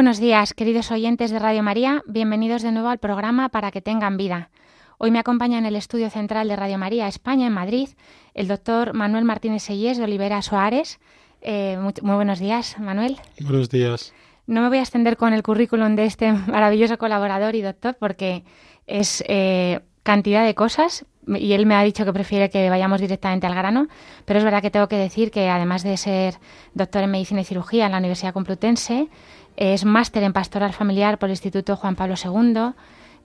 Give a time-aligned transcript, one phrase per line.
[0.00, 2.02] Buenos días, queridos oyentes de Radio María.
[2.06, 4.48] Bienvenidos de nuevo al programa Para que tengan vida.
[4.96, 7.90] Hoy me acompaña en el estudio central de Radio María España, en Madrid,
[8.32, 11.00] el doctor Manuel Martínez Sellés de Olivera Soares.
[11.42, 13.18] Eh, muy, buenos días, Manuel.
[13.40, 14.14] Buenos días.
[14.46, 18.42] No me voy a extender con el currículum de este maravilloso colaborador y doctor porque
[18.86, 23.46] es eh, cantidad de cosas y él me ha dicho que prefiere que vayamos directamente
[23.46, 23.88] al grano,
[24.24, 26.38] pero es verdad que tengo que decir que además de ser
[26.74, 29.08] doctor en medicina y cirugía en la Universidad Complutense,
[29.56, 32.72] es máster en pastoral familiar por el Instituto Juan Pablo II.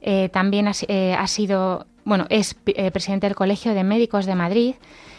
[0.01, 4.75] Eh, también eh, ha, sido, bueno, es eh, presidente del Colegio de Médicos de Madrid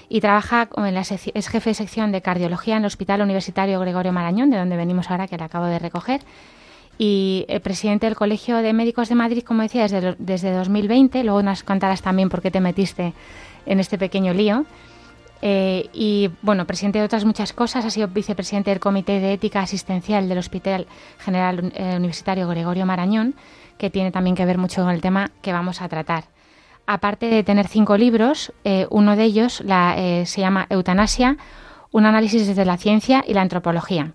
[0.08, 4.12] y trabaja en la es jefe de sección de cardiología en el Hospital Universitario Gregorio
[4.12, 6.20] Marañón, de donde venimos ahora, que le acabo de recoger.
[6.98, 11.24] Y presidente del Colegio de Médicos de Madrid, como decía, desde, desde 2020.
[11.24, 13.12] Luego nos contarás también por qué te metiste
[13.66, 14.64] en este pequeño lío.
[15.48, 19.60] Eh, y bueno, presidente de otras muchas cosas, ha sido vicepresidente del Comité de Ética
[19.60, 20.88] Asistencial del Hospital
[21.20, 23.36] General eh, Universitario Gregorio Marañón,
[23.78, 26.24] que tiene también que ver mucho con el tema que vamos a tratar.
[26.88, 31.36] Aparte de tener cinco libros, eh, uno de ellos se llama Eutanasia,
[31.92, 34.14] un análisis desde la ciencia y la antropología,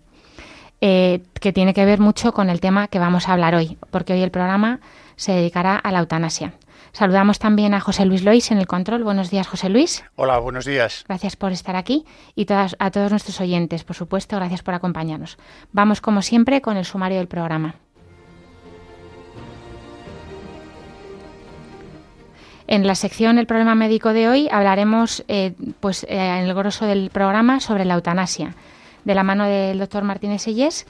[0.81, 4.21] que tiene que ver mucho con el tema que vamos a hablar hoy, porque hoy
[4.21, 4.81] el programa
[5.15, 6.55] se dedicará a la eutanasia.
[6.93, 9.03] Saludamos también a José Luis Lois en el control.
[9.03, 10.03] Buenos días, José Luis.
[10.15, 11.05] Hola, buenos días.
[11.07, 15.37] Gracias por estar aquí y a todos nuestros oyentes, por supuesto, gracias por acompañarnos.
[15.71, 17.75] Vamos, como siempre, con el sumario del programa.
[22.67, 26.85] En la sección El problema médico de hoy hablaremos, eh, pues, eh, en el grosso
[26.85, 28.55] del programa sobre la eutanasia,
[29.03, 30.85] de la mano del doctor Martínez Sellés,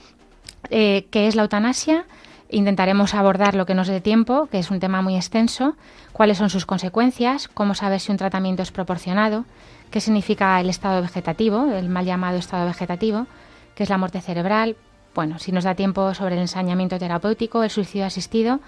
[0.69, 2.06] eh, qué es la eutanasia,
[2.51, 5.75] Intentaremos abordar lo que nos dé tiempo, que es un tema muy extenso,
[6.12, 9.45] cuáles son sus consecuencias, cómo saber si un tratamiento es proporcionado,
[9.89, 13.25] qué significa el estado vegetativo, el mal llamado estado vegetativo,
[13.73, 14.75] qué es la muerte cerebral,
[15.16, 18.59] bueno, si nos da tiempo sobre el ensañamiento terapéutico, el suicidio asistido,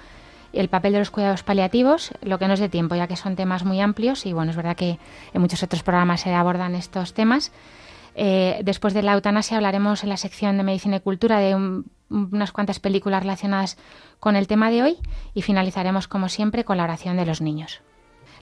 [0.53, 3.65] el papel de los cuidados paliativos, lo que nos dé tiempo, ya que son temas
[3.65, 4.97] muy amplios y bueno, es verdad que
[5.33, 7.51] en muchos otros programas se abordan estos temas.
[8.15, 11.85] Eh, después de la eutanasia hablaremos en la sección de medicina y cultura de un
[12.09, 13.77] unas cuantas películas relacionadas
[14.19, 14.97] con el tema de hoy
[15.33, 17.81] y finalizaremos, como siempre, con la oración de los niños.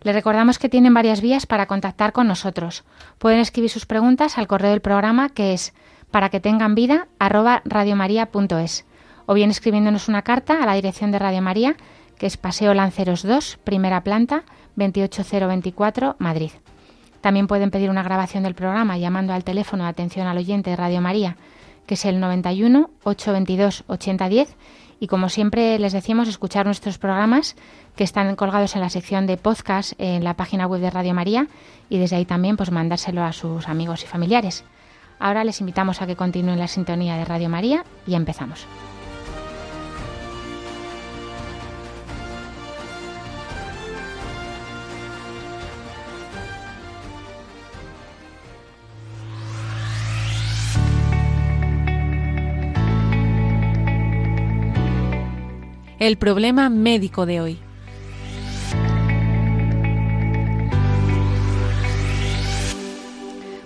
[0.01, 2.83] Les recordamos que tienen varias vías para contactar con nosotros.
[3.19, 5.73] Pueden escribir sus preguntas al correo del programa que es
[6.09, 8.85] para que tengan vida radiomaria.es
[9.27, 11.75] o bien escribiéndonos una carta a la dirección de Radio María
[12.17, 14.43] que es Paseo Lanceros 2, primera planta,
[14.75, 16.51] 28024, Madrid.
[17.19, 20.75] También pueden pedir una grabación del programa llamando al teléfono de atención al oyente de
[20.75, 21.37] Radio María
[21.91, 24.55] que es el 91 822 8010
[25.01, 27.57] y como siempre les decimos escuchar nuestros programas
[27.97, 31.47] que están colgados en la sección de podcast en la página web de Radio María
[31.89, 34.63] y desde ahí también pues mandárselo a sus amigos y familiares.
[35.19, 38.65] Ahora les invitamos a que continúen la sintonía de Radio María y empezamos.
[56.01, 57.59] El problema médico de hoy.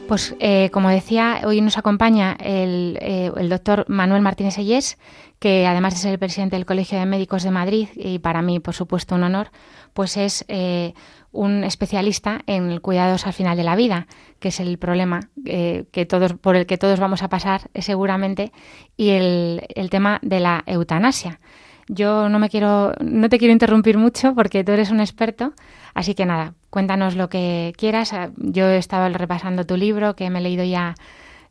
[0.09, 4.97] Pues eh, como decía, hoy nos acompaña el, eh, doctor Manuel Martínez Sellés,
[5.39, 8.59] que además de ser el presidente del Colegio de Médicos de Madrid, y para mí,
[8.59, 9.49] por supuesto, un honor,
[9.93, 10.93] pues es eh,
[11.31, 14.07] un especialista en cuidados al final de la vida,
[14.39, 18.51] que es el problema que todos, por el que todos vamos a pasar seguramente,
[18.97, 21.39] y el, el tema de la eutanasia.
[21.87, 25.53] Yo no me quiero, no te quiero interrumpir mucho porque tú eres un experto,
[25.93, 28.13] así que nada, cuéntanos lo que quieras.
[28.13, 30.95] Ah, yo he estado repasando tu libro, que me he leído ya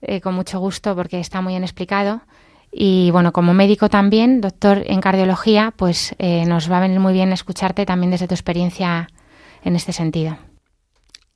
[0.03, 2.23] eh, con mucho gusto porque está muy bien explicado.
[2.73, 7.13] Y bueno, como médico también, doctor en cardiología, pues eh, nos va a venir muy
[7.13, 9.09] bien escucharte también desde tu experiencia
[9.63, 10.37] en este sentido.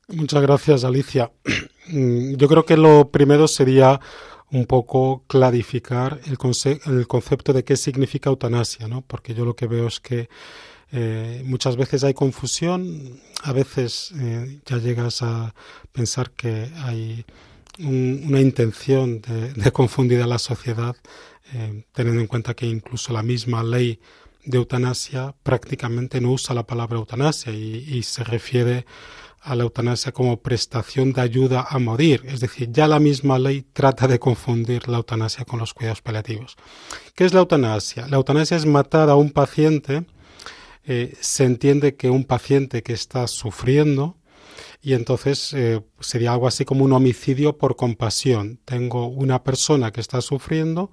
[0.09, 1.31] Muchas gracias, Alicia.
[1.89, 4.01] Yo creo que lo primero sería
[4.51, 6.39] un poco clarificar el,
[6.87, 9.03] el concepto de qué significa eutanasia, ¿no?
[9.03, 10.29] Porque yo lo que veo es que
[10.91, 15.55] eh, muchas veces hay confusión, a veces eh, ya llegas a
[15.93, 17.27] pensar que hay
[17.81, 20.97] una intención de, confundir a la sociedad,
[21.53, 24.01] eh, teniendo en cuenta que incluso la misma ley
[24.49, 28.87] de eutanasia prácticamente no usa la palabra eutanasia y, se refiere
[29.41, 32.23] a la eutanasia como prestación de ayuda a morir.
[32.27, 36.57] Es decir, ya la misma ley trata de confundir la eutanasia con los cuidados paliativos.
[37.15, 38.09] ¿Qué es la eutanasia?
[38.09, 40.07] La eutanasia es matar a un paciente.
[40.85, 44.17] Eh, se entiende que un paciente que está sufriendo
[44.81, 48.61] y entonces eh, sería algo así como un homicidio por compasión.
[48.65, 50.91] Tengo una persona que está sufriendo,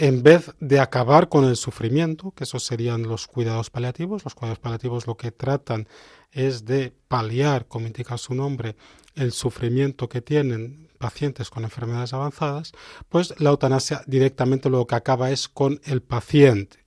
[0.00, 4.58] en vez de acabar con el sufrimiento, que esos serían los cuidados paliativos, los cuidados
[4.58, 5.88] paliativos lo que tratan
[6.32, 8.76] es de paliar, como indica su nombre,
[9.14, 12.72] el sufrimiento que tienen pacientes con enfermedades avanzadas,
[13.10, 16.78] pues la eutanasia directamente lo que acaba es con el paciente.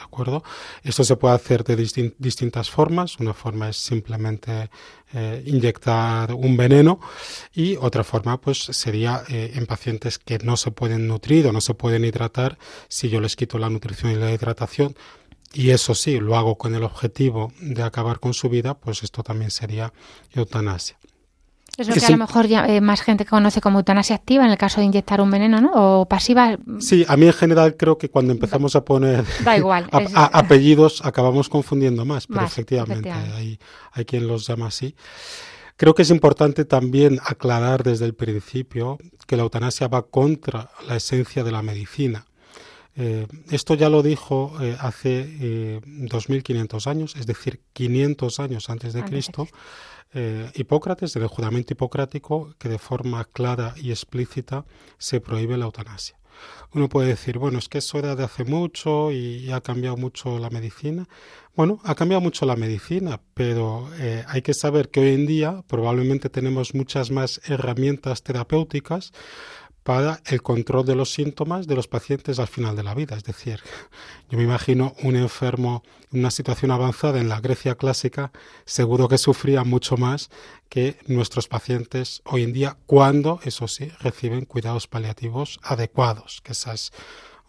[0.00, 0.42] ¿De acuerdo?
[0.82, 1.76] Esto se puede hacer de
[2.18, 3.18] distintas formas.
[3.18, 4.70] Una forma es simplemente
[5.12, 7.00] eh, inyectar un veneno
[7.52, 11.60] y otra forma pues sería eh, en pacientes que no se pueden nutrir o no
[11.60, 12.56] se pueden hidratar.
[12.88, 14.96] Si yo les quito la nutrición y la hidratación,
[15.52, 19.22] y eso sí, lo hago con el objetivo de acabar con su vida, pues esto
[19.22, 19.92] también sería
[20.32, 20.99] eutanasia.
[21.80, 24.50] Es lo que, a lo mejor ya, eh, más gente conoce como eutanasia activa en
[24.50, 25.70] el caso de inyectar un veneno, ¿no?
[25.74, 26.58] O pasiva.
[26.78, 31.48] Sí, a mí en general creo que cuando empezamos a poner da igual, apellidos acabamos
[31.48, 33.58] confundiendo más, pero efectivamente, Hay,
[33.92, 34.94] hay quien los llama así.
[35.76, 40.96] Creo que es importante también aclarar desde el principio que la eutanasia va contra la
[40.96, 42.26] esencia de la medicina.
[42.96, 48.92] Eh, esto ya lo dijo eh, hace eh, 2.500 años, es decir, 500 años antes
[48.92, 49.48] de Cristo,
[50.14, 54.64] eh, Hipócrates, del juramento hipocrático, que de forma clara y explícita
[54.98, 56.16] se prohíbe la eutanasia.
[56.72, 60.38] Uno puede decir, bueno, es que eso era de hace mucho y, ha cambiado mucho
[60.38, 61.06] la medicina.
[61.54, 65.64] Bueno, ha cambiado mucho la medicina, pero eh, hay que saber que hoy en día
[65.66, 69.12] probablemente tenemos muchas más herramientas terapéuticas
[69.82, 73.16] para el control de los síntomas de los pacientes al final de la vida.
[73.16, 73.60] Es decir,
[74.28, 75.82] yo me imagino un enfermo
[76.12, 78.32] en una situación avanzada en la Grecia clásica,
[78.64, 80.30] seguro que sufría mucho más
[80.68, 86.54] que nuestros pacientes hoy en día, cuando, eso sí, reciben cuidados paliativos adecuados, que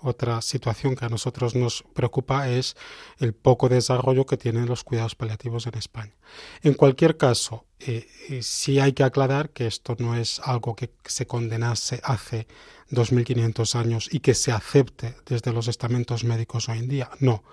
[0.02, 2.76] otra situación que a nosotros nos preocupa es
[3.20, 6.14] el poco desarrollo que tienen los cuidados paliativos en España.
[6.62, 10.92] En cualquier caso, eh, eh, sí hay que aclarar que esto no es algo que
[11.06, 12.48] se condenase hace
[12.92, 17.10] 2.500 años y que se acepte desde los estamentos médicos hoy en día.
[17.20, 17.44] No.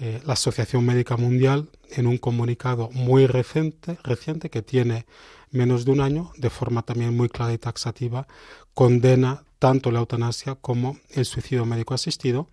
[0.00, 5.06] Eh, la Asociación Médica Mundial, en un comunicado muy reciente, reciente que tiene
[5.50, 8.26] menos de un año, de forma también muy clara y taxativa,
[8.74, 12.48] condena tanto la eutanasia como el suicidio médico asistido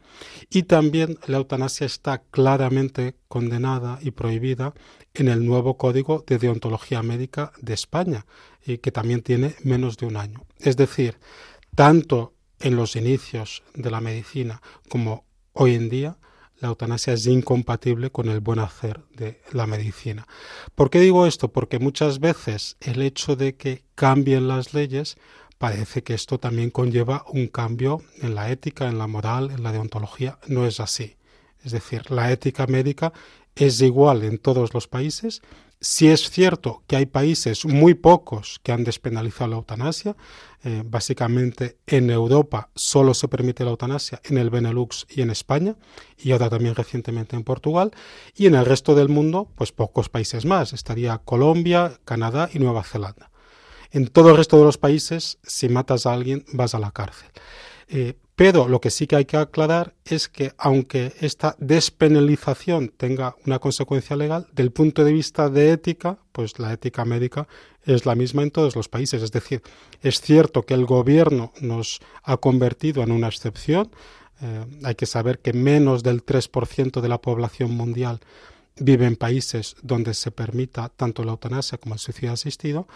[0.49, 4.73] y también la eutanasia está claramente condenada y prohibida
[5.13, 8.25] en el nuevo Código de Deontología Médica de España
[8.65, 10.45] y que también tiene menos de un año.
[10.59, 11.17] Es decir,
[11.75, 16.17] tanto en los inicios de la medicina como hoy en día,
[16.59, 20.25] la eutanasia es incompatible con el buen hacer de la medicina.
[20.73, 21.51] ¿Por qué digo esto?
[21.51, 25.17] Porque muchas veces el hecho de que cambien las leyes
[25.65, 29.71] parece que esto también conlleva un cambio en la ética, en la moral, en la
[29.71, 30.37] deontología.
[30.45, 31.15] No es así.
[31.63, 33.13] Es decir, la ética médica
[33.55, 35.41] es igual en todos los países.
[35.81, 40.15] Si es cierto que hay países muy pocos que han despenalizado la eutanasia,
[40.63, 45.77] eh, básicamente en Europa solo se permite la eutanasia en el Benelux y en España,
[46.15, 47.89] y ahora también recientemente en Portugal,
[48.35, 50.73] y en el resto del mundo, pues pocos países más.
[50.73, 53.31] Estaría Colombia, Canadá y Nueva Zelanda.
[53.91, 57.29] En todo el resto de los países, si matas a alguien, vas a la cárcel.
[57.87, 63.35] Eh, pero lo que sí que hay que aclarar es que aunque esta despenalización tenga
[63.45, 67.47] una consecuencia legal, del punto de vista de ética, pues la ética médica
[67.85, 69.23] es la misma en todos los países.
[69.23, 69.61] Es decir,
[70.01, 73.89] es cierto que el gobierno nos ha convertido en una excepción.
[74.41, 78.19] Eh, hay que saber que menos del 3% de la población mundial
[78.77, 82.87] vive en países donde se permita tanto la eutanasia como el suicidio asistido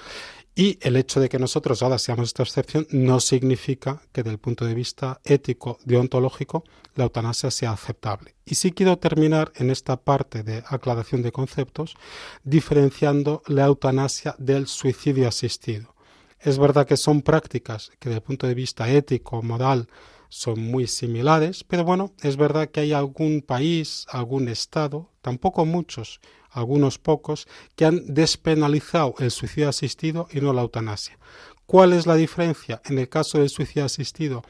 [0.56, 4.40] y el hecho de que nosotros ahora seamos esta excepción no significa que desde el
[4.40, 8.36] punto de vista ético, deontológico, la eutanasia sea aceptable.
[8.46, 11.96] Y sí quiero terminar en esta parte de aclaración de conceptos
[12.44, 15.96] diferenciando la eutanasia del suicidio asistido.
[16.40, 19.88] Es verdad que son prácticas que desde el punto de vista ético, moral,
[20.30, 26.22] son muy similares, pero bueno, es verdad que hay algún país, algún estado, tampoco muchos,
[26.52, 31.18] algunos pocos, que han despenalizado el suicidio asistido y no la eutanasia.
[31.66, 32.82] ¿Cuál es la diferencia?
[32.86, 34.44] En el caso del suicidio asistido,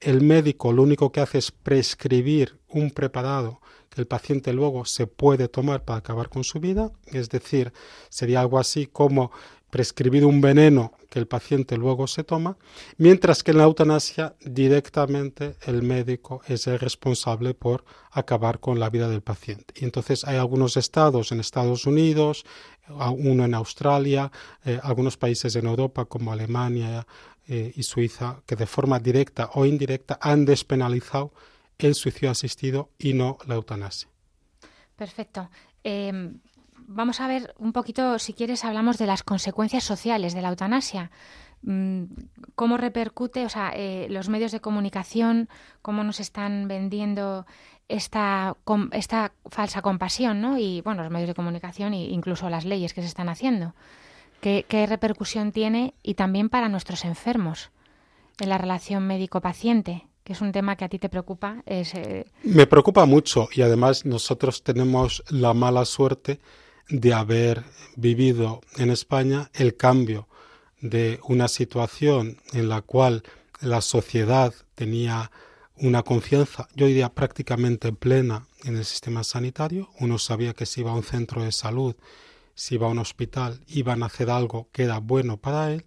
[0.00, 5.06] el médico lo único que hace es prescribir un preparado que el paciente luego se
[5.06, 7.72] puede tomar para acabar con su vida, es decir,
[8.10, 9.30] sería algo así como
[9.70, 12.56] prescribido un veneno que el paciente luego se toma,
[12.98, 18.90] mientras que en la eutanasia directamente el médico es el responsable por acabar con la
[18.90, 19.74] vida del paciente.
[19.76, 22.44] Y entonces hay algunos estados en Estados Unidos,
[22.88, 24.30] uno en Australia,
[24.64, 27.06] eh, algunos países en Europa como Alemania
[27.48, 31.32] eh, y Suiza, que de forma directa o indirecta han despenalizado
[31.78, 34.08] el suicidio asistido y no la eutanasia.
[34.96, 35.50] Perfecto.
[35.84, 36.40] Em,
[36.86, 41.10] vamos a ver un poquito, si quieres, hablamos de las consecuencias sociales de la eutanasia.
[41.62, 42.04] Mm,
[42.54, 45.48] ¿Cómo repercute, o sea, eh, los medios de comunicación,
[45.82, 47.46] cómo nos están vendiendo
[47.88, 48.56] esta,
[48.92, 50.58] esta falsa compasión, ¿no?
[50.58, 53.74] Y, bueno, los medios de comunicación e incluso las leyes que se están haciendo.
[54.40, 57.70] ¿Qué, repercusión tiene y también para nuestros enfermos
[58.38, 60.06] en la relación médico-paciente?
[60.22, 61.62] que es un tema que a ti te preocupa.
[61.66, 66.40] Es, eh, Me preocupa mucho y además nosotros tenemos la mala suerte
[66.88, 67.64] de haber
[67.96, 70.28] vivido en España el cambio
[70.80, 73.22] de una situación en la cual
[73.60, 75.30] la sociedad tenía
[75.78, 79.90] una confianza, yo diría prácticamente plena en el sistema sanitario.
[80.00, 81.94] Uno sabía que si iba a un centro de salud,
[82.54, 85.84] si iba a un hospital, iban a hacer algo que era bueno para él.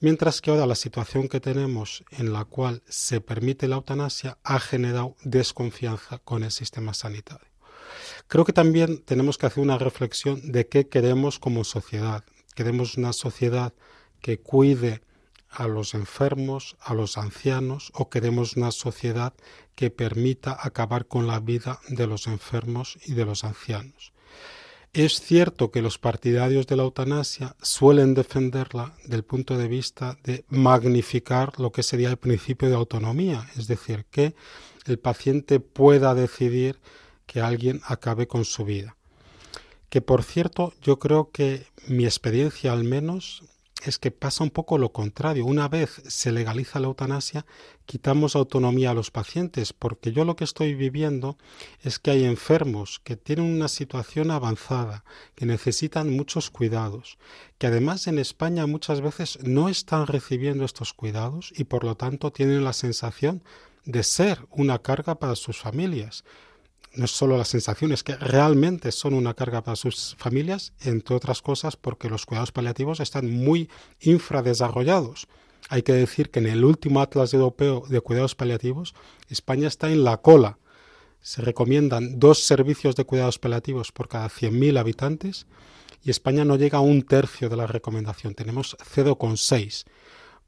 [0.00, 4.60] Mientras que ahora la situación que tenemos en la cual se permite la eutanasia ha
[4.60, 7.48] generado desconfianza con el sistema sanitario.
[8.28, 12.24] Creo que también tenemos que hacer una reflexión de qué queremos como sociedad.
[12.54, 13.72] Queremos una sociedad
[14.20, 15.00] que cuide
[15.48, 19.32] a los enfermos, a los ancianos, o queremos una sociedad
[19.74, 24.12] que permita acabar con la vida de los enfermos y de los ancianos.
[24.92, 30.44] Es cierto que los partidarios de la eutanasia suelen defenderla del punto de vista de
[30.48, 34.34] magnificar lo que sería el principio de autonomía, es decir, que
[34.84, 36.78] el paciente pueda decidir
[37.28, 38.96] que alguien acabe con su vida.
[39.90, 43.44] Que por cierto, yo creo que mi experiencia al menos
[43.84, 45.44] es que pasa un poco lo contrario.
[45.44, 47.46] Una vez se legaliza la eutanasia,
[47.86, 51.38] quitamos autonomía a los pacientes, porque yo lo que estoy viviendo
[51.82, 55.04] es que hay enfermos que tienen una situación avanzada,
[55.36, 57.18] que necesitan muchos cuidados,
[57.58, 62.32] que además en España muchas veces no están recibiendo estos cuidados y por lo tanto
[62.32, 63.44] tienen la sensación
[63.84, 66.24] de ser una carga para sus familias
[66.98, 71.42] no es solo las sensaciones, que realmente son una carga para sus familias, entre otras
[71.42, 75.28] cosas porque los cuidados paliativos están muy infradesarrollados.
[75.68, 78.94] Hay que decir que en el último Atlas Europeo de Cuidados Paliativos,
[79.28, 80.58] España está en la cola.
[81.20, 85.46] Se recomiendan dos servicios de cuidados paliativos por cada 100.000 habitantes
[86.02, 88.34] y España no llega a un tercio de la recomendación.
[88.34, 89.84] Tenemos 0,6.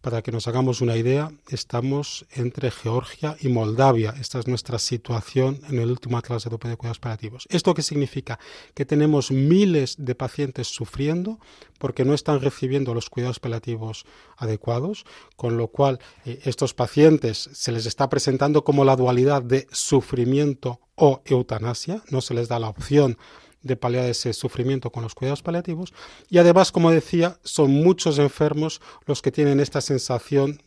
[0.00, 4.14] Para que nos hagamos una idea, estamos entre Georgia y Moldavia.
[4.18, 7.46] Esta es nuestra situación en el último Atlas Europeo de Cuidados Paliativos.
[7.50, 8.38] ¿Esto qué significa?
[8.72, 11.38] Que tenemos miles de pacientes sufriendo
[11.78, 14.06] porque no están recibiendo los cuidados paliativos
[14.38, 15.04] adecuados,
[15.36, 20.80] con lo cual eh, estos pacientes se les está presentando como la dualidad de sufrimiento
[20.94, 23.18] o eutanasia, no se les da la opción
[23.62, 25.92] de paliar ese sufrimiento con los cuidados paliativos.
[26.28, 30.62] Y además, como decía, son muchos enfermos los que tienen esta sensación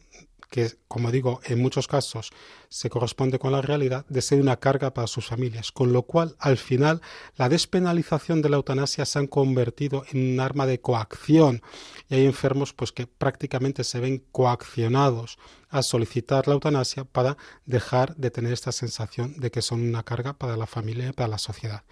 [0.53, 2.29] que, como digo, en muchos casos
[2.69, 6.35] se corresponde con la realidad de ser una carga para sus familias, con lo cual,
[6.37, 7.01] al final,
[7.37, 11.63] la despenalización de la eutanasia se han convertido en un arma de coacción
[12.07, 18.15] y hay enfermos pues que prácticamente se ven coaccionados a solicitar la eutanasia para dejar
[18.15, 21.39] de tener esta sensación de que son una carga para la familia y para la
[21.39, 21.83] sociedad.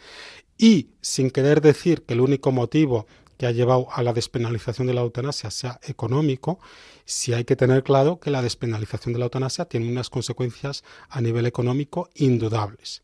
[0.55, 3.07] Y sin querer decir que el único motivo
[3.41, 6.59] que ha llevado a la despenalización de la eutanasia sea económico,
[7.05, 11.21] sí hay que tener claro que la despenalización de la eutanasia tiene unas consecuencias a
[11.21, 13.01] nivel económico indudables.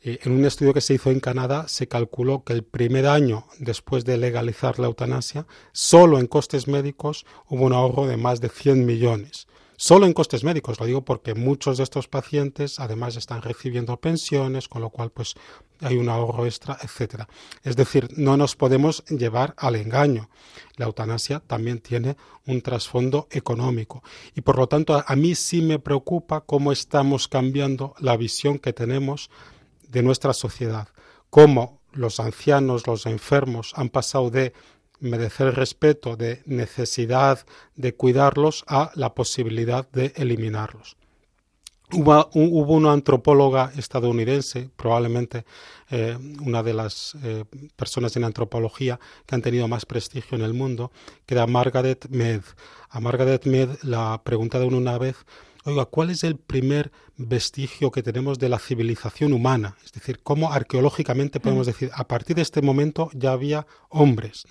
[0.00, 3.44] Eh, en un estudio que se hizo en Canadá se calculó que el primer año
[3.58, 8.48] después de legalizar la eutanasia, solo en costes médicos hubo un ahorro de más de
[8.48, 9.48] 100 millones
[9.78, 10.78] solo en costes médicos.
[10.80, 15.36] Lo digo porque muchos de estos pacientes además están recibiendo pensiones, con lo cual pues
[15.80, 17.28] hay un ahorro extra, etcétera.
[17.62, 20.28] Es decir, no nos podemos llevar al engaño.
[20.76, 22.16] La eutanasia también tiene
[22.46, 24.02] un trasfondo económico
[24.34, 28.72] y por lo tanto a mí sí me preocupa cómo estamos cambiando la visión que
[28.72, 29.30] tenemos
[29.88, 30.88] de nuestra sociedad,
[31.30, 34.52] cómo los ancianos, los enfermos han pasado de
[35.00, 40.96] merecer respeto, de necesidad de cuidarlos, a la posibilidad de eliminarlos.
[41.90, 45.46] Hubo, una antropóloga estadounidense, probablemente
[45.90, 47.44] eh, una de las eh,
[47.76, 50.92] personas en antropología que han tenido más prestigio en el mundo,
[51.24, 52.42] que era Margaret Mead.
[52.90, 55.16] A Margaret Mead la preguntaron una vez,
[55.68, 59.76] oiga, ¿cuál es el primer vestigio que tenemos de la civilización humana?
[59.84, 64.46] Es decir, ¿cómo arqueológicamente podemos decir, a partir de este momento ya había hombres?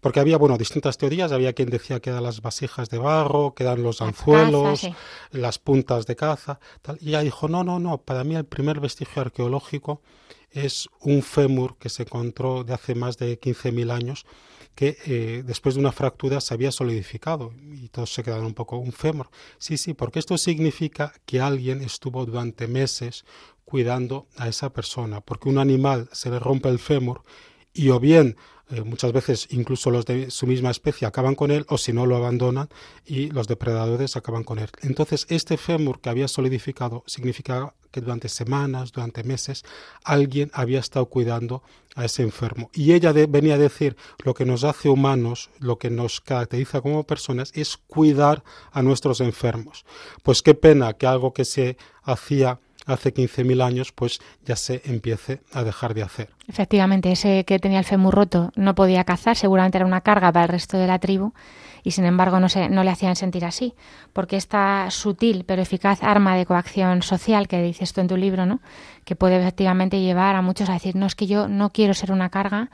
[0.00, 3.64] Porque había, bueno, distintas teorías, había quien decía que eran las vasijas de barro, que
[3.64, 4.88] eran los anzuelos,
[5.30, 8.80] las puntas de caza, tal, y ella dijo, no, no, no, para mí el primer
[8.80, 10.02] vestigio arqueológico
[10.50, 14.26] es un fémur que se encontró de hace más de 15.000 años
[14.74, 18.78] que eh, después de una fractura se había solidificado y todos se quedaron un poco
[18.78, 19.30] un fémur.
[19.58, 23.24] Sí, sí, porque esto significa que alguien estuvo durante meses
[23.64, 27.22] cuidando a esa persona, porque un animal se le rompe el fémur
[27.72, 28.36] y o bien
[28.72, 32.06] eh, muchas veces incluso los de su misma especie acaban con él o si no
[32.06, 32.70] lo abandonan
[33.04, 34.70] y los depredadores acaban con él.
[34.80, 39.62] Entonces este fémur que había solidificado significaba que durante semanas, durante meses,
[40.02, 41.62] alguien había estado cuidando
[41.94, 42.70] a ese enfermo.
[42.72, 47.04] Y ella venía a decir, lo que nos hace humanos, lo que nos caracteriza como
[47.04, 49.84] personas, es cuidar a nuestros enfermos.
[50.22, 55.40] Pues qué pena que algo que se hacía hace 15.000 años, pues ya se empiece
[55.52, 56.30] a dejar de hacer.
[56.48, 60.44] Efectivamente, ese que tenía el fémur roto no podía cazar, seguramente era una carga para
[60.44, 61.32] el resto de la tribu
[61.84, 63.74] y sin embargo no, se, no le hacían sentir así,
[64.12, 68.46] porque esta sutil pero eficaz arma de coacción social que dices tú en tu libro,
[68.46, 68.60] ¿no?
[69.04, 72.12] que puede efectivamente llevar a muchos a decir, no, es que yo no quiero ser
[72.12, 72.70] una carga,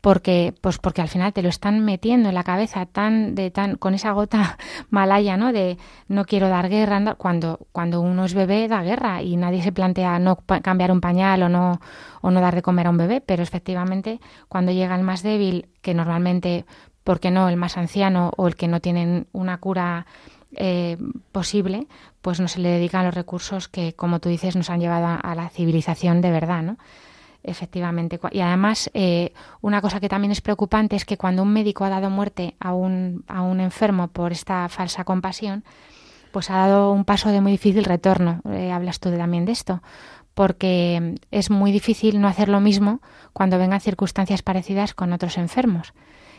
[0.00, 3.76] porque pues porque al final te lo están metiendo en la cabeza tan de tan
[3.76, 4.56] con esa gota
[4.90, 5.76] malaya no de
[6.08, 10.18] no quiero dar guerra cuando cuando uno es bebé da guerra y nadie se plantea
[10.18, 11.80] no cambiar un pañal o no
[12.22, 15.68] o no dar de comer a un bebé pero efectivamente cuando llega el más débil
[15.82, 16.64] que normalmente
[17.04, 20.06] porque no el más anciano o el que no tienen una cura
[20.52, 20.98] eh,
[21.32, 21.86] posible,
[22.22, 25.14] pues no se le dedican los recursos que, como tú dices, nos han llevado a,
[25.14, 26.76] a la civilización de verdad, ¿no?
[27.42, 28.20] Efectivamente.
[28.32, 29.32] Y además, eh,
[29.62, 32.74] una cosa que también es preocupante es que cuando un médico ha dado muerte a
[32.74, 35.64] un, a un enfermo por esta falsa compasión,
[36.32, 38.40] pues ha dado un paso de muy difícil retorno.
[38.50, 39.82] Eh, hablas tú también de esto.
[40.34, 43.00] Porque es muy difícil no hacer lo mismo
[43.32, 45.92] cuando vengan circunstancias parecidas con otros enfermos.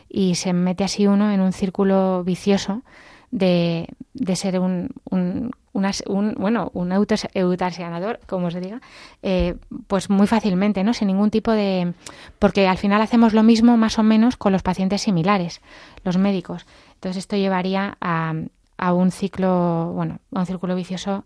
[0.07, 2.83] Y se mete así uno en un círculo vicioso
[3.31, 8.81] de, de ser un, un, un, bueno, un eutanasiador, como se diga,
[9.21, 9.55] eh,
[9.87, 10.93] pues muy fácilmente, ¿no?
[10.93, 11.93] Sin ningún tipo de...
[12.39, 15.61] Porque al final hacemos lo mismo más o menos con los pacientes similares,
[16.03, 16.65] los médicos.
[16.95, 18.33] Entonces esto llevaría a,
[18.77, 21.23] a un ciclo, bueno, a un círculo vicioso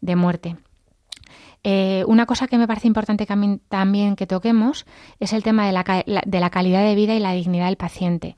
[0.00, 0.56] de muerte.
[1.66, 3.26] Eh, una cosa que me parece importante
[3.68, 4.84] también, que toquemos
[5.18, 5.82] es el tema de la,
[6.26, 8.36] de la calidad de vida y la dignidad del paciente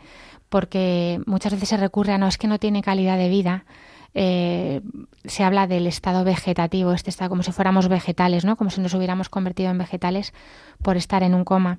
[0.49, 3.64] porque muchas veces se recurre a no es que no tiene calidad de vida.
[4.14, 4.81] Eh,
[5.25, 8.57] se habla del estado vegetativo, este estado como si fuéramos vegetales, ¿no?
[8.57, 10.33] Como si nos hubiéramos convertido en vegetales
[10.83, 11.79] por estar en un coma.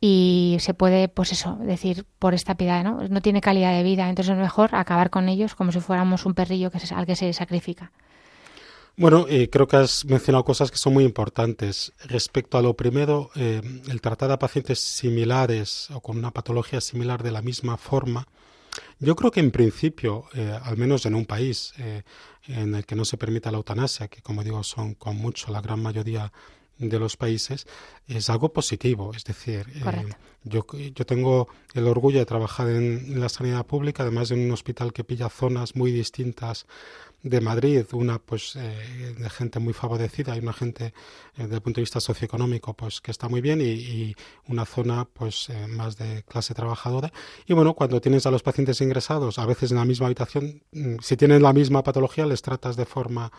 [0.00, 3.06] Y se puede, pues eso, decir por esta piedad, ¿no?
[3.08, 6.34] No tiene calidad de vida, entonces es mejor acabar con ellos como si fuéramos un
[6.34, 7.92] perrillo que al que se sacrifica.
[8.96, 11.92] Bueno, eh, creo que has mencionado cosas que son muy importantes.
[12.04, 17.22] Respecto a lo primero, eh, el tratar a pacientes similares o con una patología similar
[17.22, 18.26] de la misma forma,
[19.02, 21.74] yo creo que en principio, eh, al menos en un país
[22.46, 25.60] en el que no se permita la eutanasia, que como digo son con mucho la
[25.60, 26.32] gran mayoría
[26.78, 27.66] de los países,
[28.06, 29.12] es algo positivo.
[29.14, 29.66] Es decir,
[30.44, 34.92] yo, yo tengo el orgullo de trabajar en, la sanidad pública, además de un hospital
[34.92, 36.66] que pilla zonas muy distintas
[37.22, 40.92] de Madrid, una pues eh, de gente muy favorecida y una gente eh,
[41.36, 44.14] desde el punto de vista socioeconómico pues que está muy bien y,
[44.48, 47.12] una zona pues eh, más de clase trabajadora.
[47.46, 50.96] Y bueno cuando tienes a los pacientes ingresados a veces en la misma habitación mm,
[51.00, 53.30] si tienen la misma patología les tratas de forma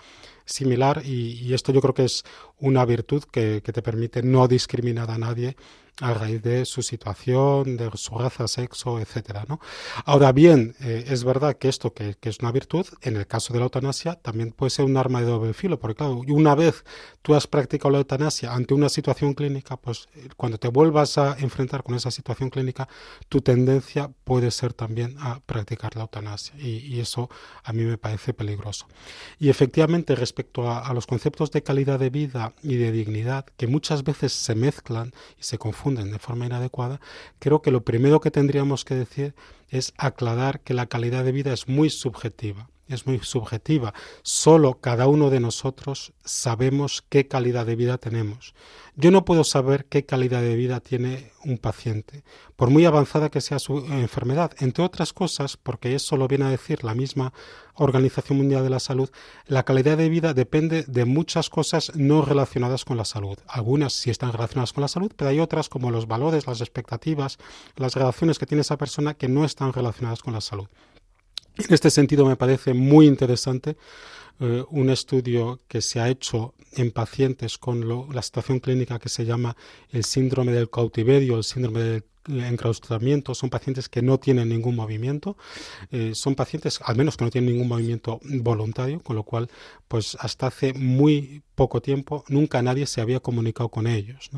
[0.45, 2.23] similar y, esto yo creo que es
[2.57, 5.55] una virtud que, que te permite no discriminar a nadie
[6.01, 9.59] a raíz de su situación, de su raza, sexo, etcétera, ¿no?
[10.05, 13.59] Ahora bien, eh, es verdad que esto que, es una virtud, en el caso de
[13.59, 16.83] la eutanasia, también puede ser un arma de doble filo, porque claro, una vez
[17.21, 21.37] tú has practicado la eutanasia ante una situación clínica, pues eh, cuando te vuelvas a
[21.39, 22.87] enfrentar con esa situación clínica,
[23.29, 27.29] tu tendencia puede ser también a practicar la eutanasia, y, eso
[27.63, 28.87] a mí me parece peligroso.
[29.37, 34.03] Y efectivamente, respecto a los conceptos de calidad de vida y de dignidad, que muchas
[34.03, 36.99] veces se mezclan y se confunden, de forma inadecuada,
[37.39, 39.35] creo que lo primero que tendríamos que decir
[39.69, 43.93] es aclarar que la calidad de vida es muy subjetiva es muy subjetiva.
[44.21, 48.53] Solo cada uno de nosotros sabemos qué calidad de vida tenemos.
[48.95, 52.23] Yo no puedo saber qué calidad de vida tiene un paciente,
[52.55, 56.49] por muy avanzada que sea su enfermedad, entre otras cosas, porque eso lo viene a
[56.49, 57.33] decir la misma
[57.75, 59.09] Organización Mundial de la Salud,
[59.47, 63.37] la calidad de vida depende de muchas cosas no relacionadas con la salud.
[63.47, 67.39] Algunas sí están relacionadas con la salud, pero hay otras como los valores, las expectativas,
[67.75, 70.67] las relaciones que tiene esa persona que no están relacionadas con la salud.
[71.57, 73.77] En este sentido me parece muy interesante
[74.39, 79.25] eh, un estudio que se ha hecho en pacientes con la situación clínica que se
[79.25, 79.55] llama
[79.91, 85.37] el síndrome del cautiverio, el síndrome del enclaustramiento, son pacientes que no tienen ningún movimiento,
[85.91, 89.49] eh, son pacientes al menos que no tienen ningún movimiento voluntario, con lo cual
[89.87, 94.31] pues hasta hace muy poco tiempo nunca nadie se había comunicado con ellos.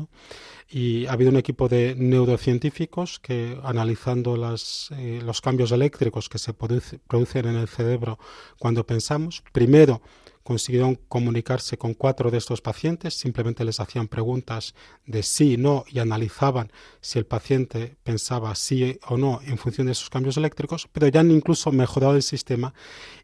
[0.68, 6.38] Y ha habido un equipo de neurocientíficos que analizando las, eh, los cambios eléctricos que
[6.38, 8.18] se producen en el cerebro
[8.58, 10.02] cuando pensamos, primero
[10.46, 15.98] consiguieron comunicarse con cuatro de estos pacientes, simplemente les hacían preguntas de sí, no y
[15.98, 21.08] analizaban si el paciente pensaba sí o no en función de esos cambios eléctricos, pero
[21.08, 22.74] ya han incluso mejorado el sistema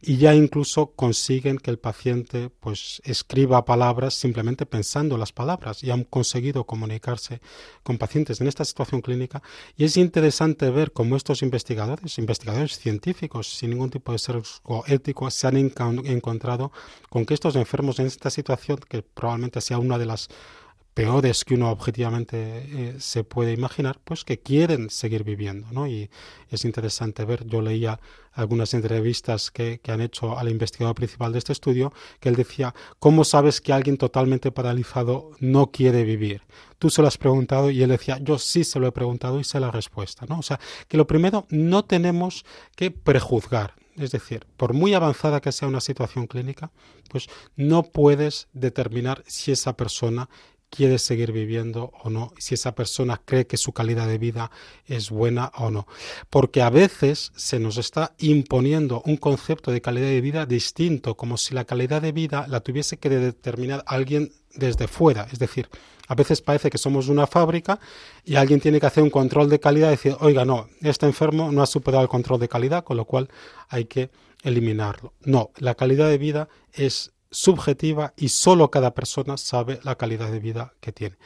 [0.00, 5.92] y ya incluso consiguen que el paciente pues escriba palabras simplemente pensando las palabras y
[5.92, 7.40] han conseguido comunicarse
[7.84, 9.44] con pacientes en esta situación clínica.
[9.76, 15.30] Y es interesante ver cómo estos investigadores, investigadores científicos sin ningún tipo de sesgo ético
[15.30, 16.72] se han encontrado
[17.12, 20.30] con que estos enfermos en esta situación, que probablemente sea una de las
[20.94, 25.86] peores que uno objetivamente eh, se puede imaginar, pues que quieren seguir viviendo, ¿no?
[25.86, 26.08] Y
[26.48, 28.00] es interesante ver, yo leía
[28.32, 32.74] algunas entrevistas que, que, han hecho al investigador principal de este estudio, que él decía,
[32.98, 36.40] ¿cómo sabes que alguien totalmente paralizado no quiere vivir?
[36.78, 39.44] Tú se lo has preguntado y él decía, yo sí se lo he preguntado y
[39.44, 40.38] sé la respuesta, ¿no?
[40.38, 45.52] O sea, que lo primero, no tenemos que prejuzgar, es decir, por muy avanzada que
[45.52, 46.70] sea una situación clínica,
[47.10, 50.28] pues no puedes determinar si esa persona
[50.72, 54.50] quiere seguir viviendo o no, si esa persona cree que su calidad de vida
[54.86, 55.86] es buena o no.
[56.30, 61.36] Porque a veces se nos está imponiendo un concepto de calidad de vida distinto, como
[61.36, 65.28] si la calidad de vida la tuviese que determinar alguien desde fuera.
[65.30, 65.68] Es decir,
[66.08, 67.78] a veces parece que somos una fábrica
[68.24, 71.52] y alguien tiene que hacer un control de calidad y decir, oiga, no, este enfermo
[71.52, 73.28] no ha superado el control de calidad, con lo cual
[73.68, 74.10] hay que
[74.42, 75.14] eliminarlo.
[75.20, 80.40] No, la calidad de vida es subjetiva y solo cada persona sabe la calidad de
[80.40, 81.16] vida que tiene.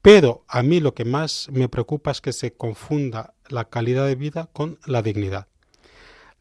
[0.00, 4.16] Pero a mí lo que más me preocupa es que se confunda la calidad de
[4.16, 5.46] vida con la dignidad.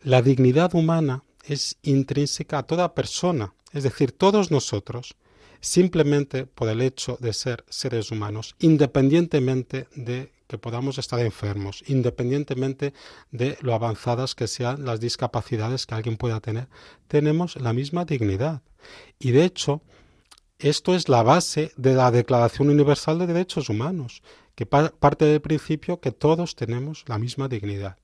[0.01, 5.15] La dignidad humana es intrínseca a toda persona, es decir, todos nosotros
[5.61, 12.93] simplemente por el hecho de ser seres humanos, independientemente de que podamos estar enfermos, independientemente
[13.31, 16.67] de lo avanzadas que sean las discapacidades que alguien pueda tener,
[17.07, 18.61] tenemos la misma dignidad.
[19.17, 19.81] Y de hecho,
[20.59, 24.23] esto es la base de la Declaración Universal de Derechos Humanos,
[24.55, 27.97] que parte del principio que todos tenemos la misma dignidad.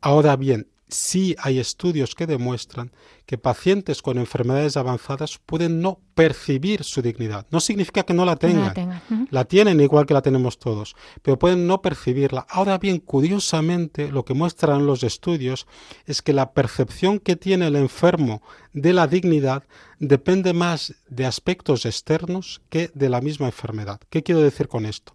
[0.00, 2.92] Ahora bien, sí hay estudios que demuestran
[3.26, 7.46] que pacientes con enfermedades avanzadas pueden no percibir su dignidad.
[7.50, 9.02] No significa que no la tengan.
[9.30, 12.46] la, tienen igual que la tenemos todos, pero pueden no percibirla.
[12.48, 15.66] Ahora bien, curiosamente, lo que muestran los estudios
[16.06, 18.42] es que la percepción que tiene el enfermo
[18.72, 19.64] de la dignidad
[19.98, 24.00] depende más de aspectos externos que de la misma enfermedad.
[24.10, 25.14] ¿Qué quiero decir con esto?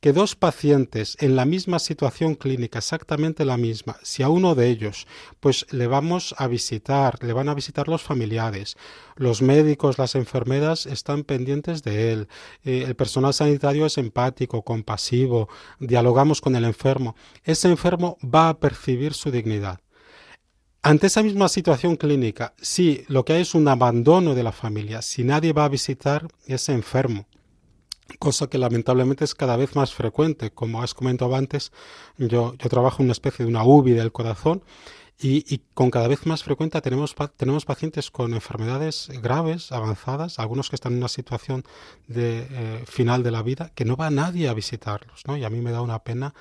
[0.00, 4.68] Que dos pacientes en la misma situación clínica, exactamente la misma, si a uno de
[4.68, 5.06] ellos,
[5.40, 8.76] pues le vamos a visitar, le van a visitar los familiares,
[9.16, 12.28] los médicos, las enfermeras están pendientes de él,
[12.64, 18.58] eh, el personal sanitario es empático, compasivo, dialogamos con el enfermo, ese enfermo va a
[18.58, 19.80] percibir su dignidad.
[20.82, 25.02] Ante esa misma situación clínica, si lo que hay es un abandono de la familia,
[25.02, 27.26] si nadie va a visitar ese enfermo,
[28.18, 30.50] cosa que lamentablemente es cada vez más frecuente.
[30.50, 31.72] Como has comentado antes,
[32.18, 34.62] yo, yo trabajo en una especie de una UBI del corazón
[35.22, 40.76] y, con cada vez más frecuente tenemos, tenemos pacientes con enfermedades graves, avanzadas, algunos que
[40.76, 41.64] están en una situación
[42.06, 45.36] de eh, final de la vida, que no va nadie a visitarlos, ¿no?
[45.36, 46.34] Y a mí me da una pena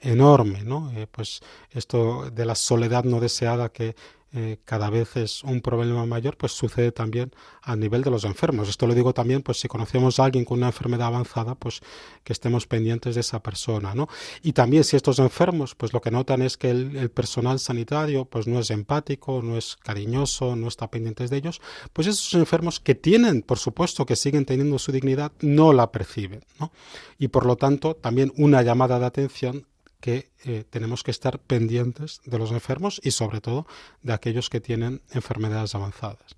[0.00, 0.92] enorme, ¿no?
[0.92, 3.94] Eh, pues esto de la soledad no deseada que
[4.38, 7.32] eh, cada vez es un problema mayor, pues sucede también
[7.62, 8.68] a nivel de los enfermos.
[8.68, 11.80] Esto lo digo también, pues si conocemos a alguien con una enfermedad avanzada, pues
[12.22, 14.08] que estemos pendientes de esa persona, ¿no?
[14.42, 18.46] Y también si estos enfermos, pues lo que notan es que el, personal sanitario, pues
[18.46, 21.62] no es empático, no es cariñoso, no está pendiente de ellos,
[21.94, 26.44] pues esos enfermos que tienen, por supuesto, que siguen teniendo su dignidad, no la perciben,
[26.60, 26.72] ¿no?
[27.18, 29.66] Y por lo tanto, también una llamada de atención
[30.06, 33.66] que eh, tenemos que estar pendientes de los enfermos y sobre todo
[34.02, 36.36] de aquellos que tienen enfermedades avanzadas.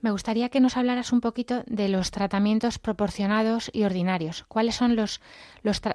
[0.00, 4.44] Me gustaría que nos hablaras un poquito de los tratamientos proporcionados y ordinarios.
[4.46, 5.20] ¿Cuáles son los,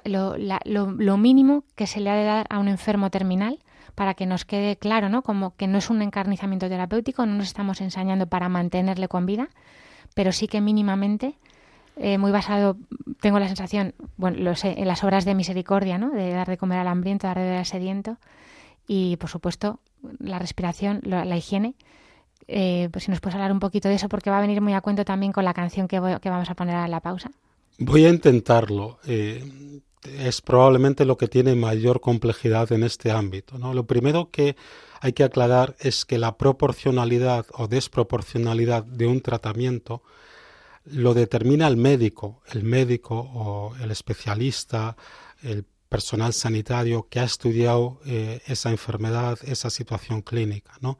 [0.04, 3.60] lo, mínimo que se le ha de dar a un enfermo terminal
[3.94, 5.22] para que nos quede claro, ¿no?
[5.22, 9.48] Como que no es un encarnizamiento terapéutico, no nos estamos ensañando para mantenerle con vida,
[10.14, 11.38] pero sí que mínimamente
[11.96, 12.76] eh, muy basado,
[13.20, 16.10] tengo la sensación, bueno, lo sé, en las obras de misericordia, ¿no?
[16.10, 18.18] De dar de comer al hambriento, dar de beber al sediento
[18.86, 19.80] y, por supuesto,
[20.18, 21.74] la respiración, la, higiene
[22.48, 24.72] eh, pues si nos puedes hablar un poquito de eso, porque va a venir muy
[24.72, 27.30] a cuento también con la canción que, que vamos a poner a la pausa.
[27.78, 28.98] Voy a intentarlo.
[29.06, 29.80] Eh,
[30.18, 33.58] es probablemente lo que tiene mayor complejidad en este ámbito.
[33.58, 33.74] ¿no?
[33.74, 34.56] Lo primero que
[35.00, 40.02] hay que aclarar es que la proporcionalidad o desproporcionalidad de un tratamiento
[40.86, 44.96] lo determina el médico, el médico o el especialista,
[45.42, 50.98] el personal sanitario que ha estudiado eh, esa enfermedad, esa situación clínica, ¿no?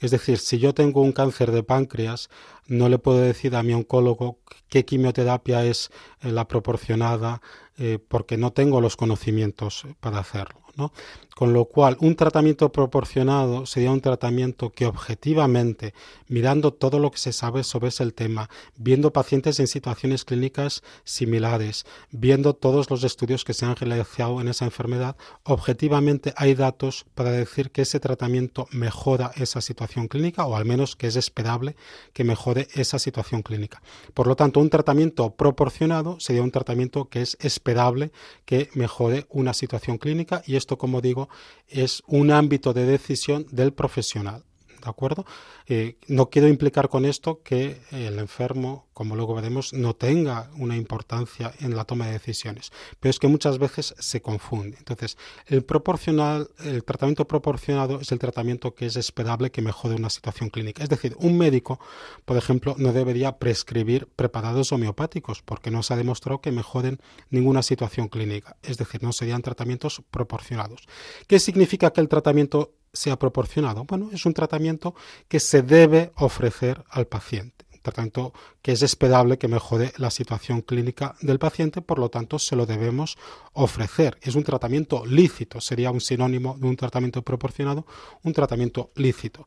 [0.00, 2.28] Es decir, si yo tengo un cáncer de páncreas,
[2.66, 7.40] no le puedo decir a mi oncólogo qué quimioterapia es eh, la proporcionada
[7.78, 10.60] eh, porque no tengo los conocimientos para hacerlo.
[10.76, 10.92] ¿no?
[11.36, 15.92] Con lo cual, un tratamiento proporcionado sería un tratamiento que objetivamente,
[16.28, 21.84] mirando todo lo que se sabe sobre ese tema, viendo pacientes en situaciones clínicas similares,
[22.10, 27.32] viendo todos los estudios que se han realizado en esa enfermedad, objetivamente hay datos para
[27.32, 31.76] decir que ese tratamiento mejora esa situación clínica o al menos que es esperable
[32.14, 33.82] que mejore esa situación clínica.
[34.14, 38.10] Por lo tanto, un tratamiento proporcionado sería un tratamiento que es esperable
[38.46, 41.25] que mejore una situación clínica y esto, como digo,
[41.68, 44.44] es un ámbito de decisión del profesional.
[44.82, 45.24] ¿De acuerdo?
[45.66, 50.76] Eh, no quiero implicar con esto que el enfermo, como luego veremos, no tenga una
[50.76, 54.76] importancia en la toma de decisiones, pero es que muchas veces se confunde.
[54.78, 60.10] Entonces, el proporcional, el tratamiento proporcionado es el tratamiento que es esperable que mejore una
[60.10, 60.82] situación clínica.
[60.82, 61.80] Es decir, un médico,
[62.24, 67.62] por ejemplo, no debería prescribir preparados homeopáticos porque no se ha demostrado que mejoren ninguna
[67.62, 68.56] situación clínica.
[68.62, 70.86] Es decir, no serían tratamientos proporcionados.
[71.26, 73.84] ¿Qué significa que el tratamiento sea proporcionado?
[73.84, 74.94] Bueno, es un tratamiento
[75.28, 77.66] que se debe ofrecer al paciente.
[77.86, 78.32] Tratamiento
[78.62, 82.66] que es esperable que mejore la situación clínica del paciente, por lo tanto se lo
[82.66, 83.16] debemos
[83.52, 84.18] ofrecer.
[84.22, 87.86] Es un tratamiento lícito, sería un sinónimo de un tratamiento proporcionado,
[88.24, 89.46] un tratamiento lícito.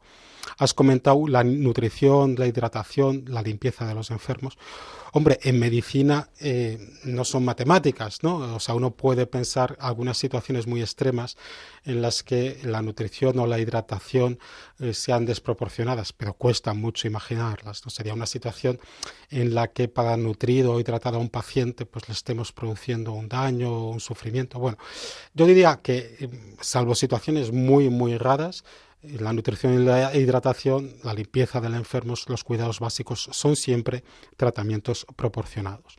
[0.57, 4.57] Has comentado la nutrición, la hidratación, la limpieza de los enfermos.
[5.11, 8.55] Hombre, en medicina eh, no son matemáticas, ¿no?
[8.55, 11.35] O sea, uno puede pensar algunas situaciones muy extremas
[11.83, 14.37] en las que la nutrición o la hidratación
[14.79, 17.89] eh, sean desproporcionadas, pero cuesta mucho imaginarlas, ¿no?
[17.89, 18.79] Sería una situación
[19.31, 23.29] en la que para nutrir o hidratar a un paciente pues le estemos produciendo un
[23.29, 24.59] daño o un sufrimiento.
[24.59, 24.77] Bueno,
[25.33, 28.63] yo diría que, eh, salvo situaciones muy, muy raras,
[29.01, 34.03] la nutrición y la hidratación, la limpieza del enfermo, los cuidados básicos son siempre
[34.35, 35.97] tratamientos proporcionados.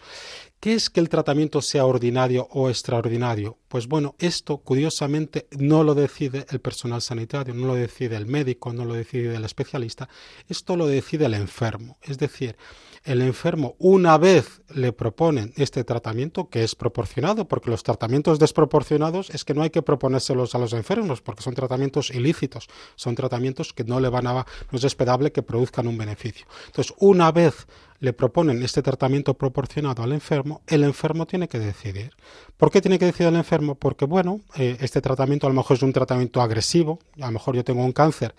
[0.60, 3.56] ¿Qué es que el tratamiento sea ordinario o extraordinario?
[3.68, 8.72] Pues bueno, esto curiosamente no lo decide el personal sanitario, no lo decide el médico,
[8.74, 10.10] no lo decide el especialista,
[10.48, 11.96] esto lo decide el enfermo.
[12.02, 12.56] Es decir,
[13.04, 19.30] el enfermo una vez le proponen este tratamiento que es proporcionado, porque los tratamientos desproporcionados
[19.30, 23.72] es que no hay que proponérselos a los enfermos, porque son tratamientos ilícitos, son tratamientos
[23.72, 24.44] que no le van a, no
[24.78, 26.46] es esperable que produzcan un beneficio.
[26.66, 27.66] Entonces, una vez
[28.00, 32.12] le proponen este tratamiento proporcionado al enfermo, el enfermo tiene que decidir.
[32.56, 33.74] ¿Por qué tiene que decidir el enfermo?
[33.74, 37.54] Porque, bueno, eh, este tratamiento a lo mejor es un tratamiento agresivo, a lo mejor
[37.56, 38.34] yo tengo un cáncer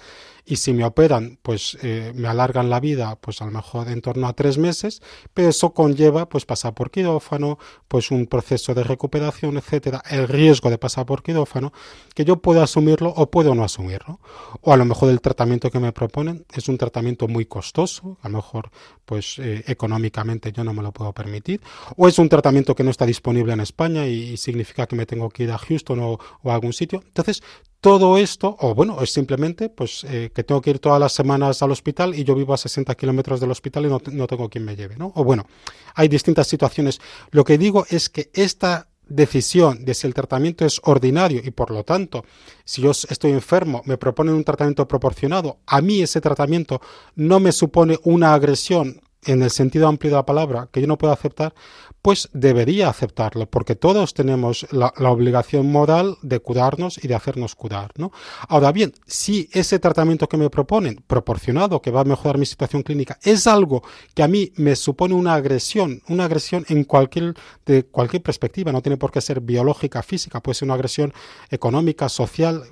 [0.45, 4.01] y si me operan, pues eh, me alargan la vida, pues a lo mejor en
[4.01, 5.01] torno a tres meses,
[5.33, 10.69] pero eso conlleva pues pasar por quirófano, pues un proceso de recuperación, etcétera, el riesgo
[10.69, 11.71] de pasar por quirófano,
[12.15, 14.19] que yo puedo asumirlo o puedo no asumirlo.
[14.61, 18.29] O a lo mejor el tratamiento que me proponen es un tratamiento muy costoso, a
[18.29, 18.71] lo mejor
[19.05, 21.61] pues eh, económicamente yo no me lo puedo permitir,
[21.97, 25.29] o es un tratamiento que no está disponible en España y, significa que me tengo
[25.29, 27.03] que ir a Houston o, o a algún sitio.
[27.05, 27.43] Entonces,
[27.81, 31.63] todo esto, o bueno, es simplemente pues eh, que tengo que ir todas las semanas
[31.63, 34.63] al hospital y yo vivo a 60 kilómetros del hospital y no, no, tengo quien
[34.63, 35.11] me lleve, ¿no?
[35.15, 35.47] O bueno,
[35.95, 37.01] hay distintas situaciones.
[37.31, 41.71] Lo que digo es que esta decisión de si el tratamiento es ordinario y por
[41.71, 42.23] lo tanto,
[42.63, 46.81] si yo estoy enfermo, me proponen un tratamiento proporcionado, a mí ese tratamiento
[47.15, 50.97] no me supone una agresión en el sentido amplio de la palabra que yo no
[50.97, 51.53] puedo aceptar,
[52.01, 57.91] pues debería aceptarlo, porque todos tenemos la, obligación moral de curarnos y de hacernos curar.
[57.97, 58.11] ¿no?
[58.47, 62.81] Ahora bien, si ese tratamiento que me proponen, proporcionado, que va a mejorar mi situación
[62.81, 63.83] clínica, es algo
[64.15, 68.81] que a mí me supone una agresión, una agresión en cualquier, de cualquier perspectiva, no
[68.81, 71.13] tiene por qué ser biológica, física, puede ser una agresión
[71.51, 72.63] económica, social,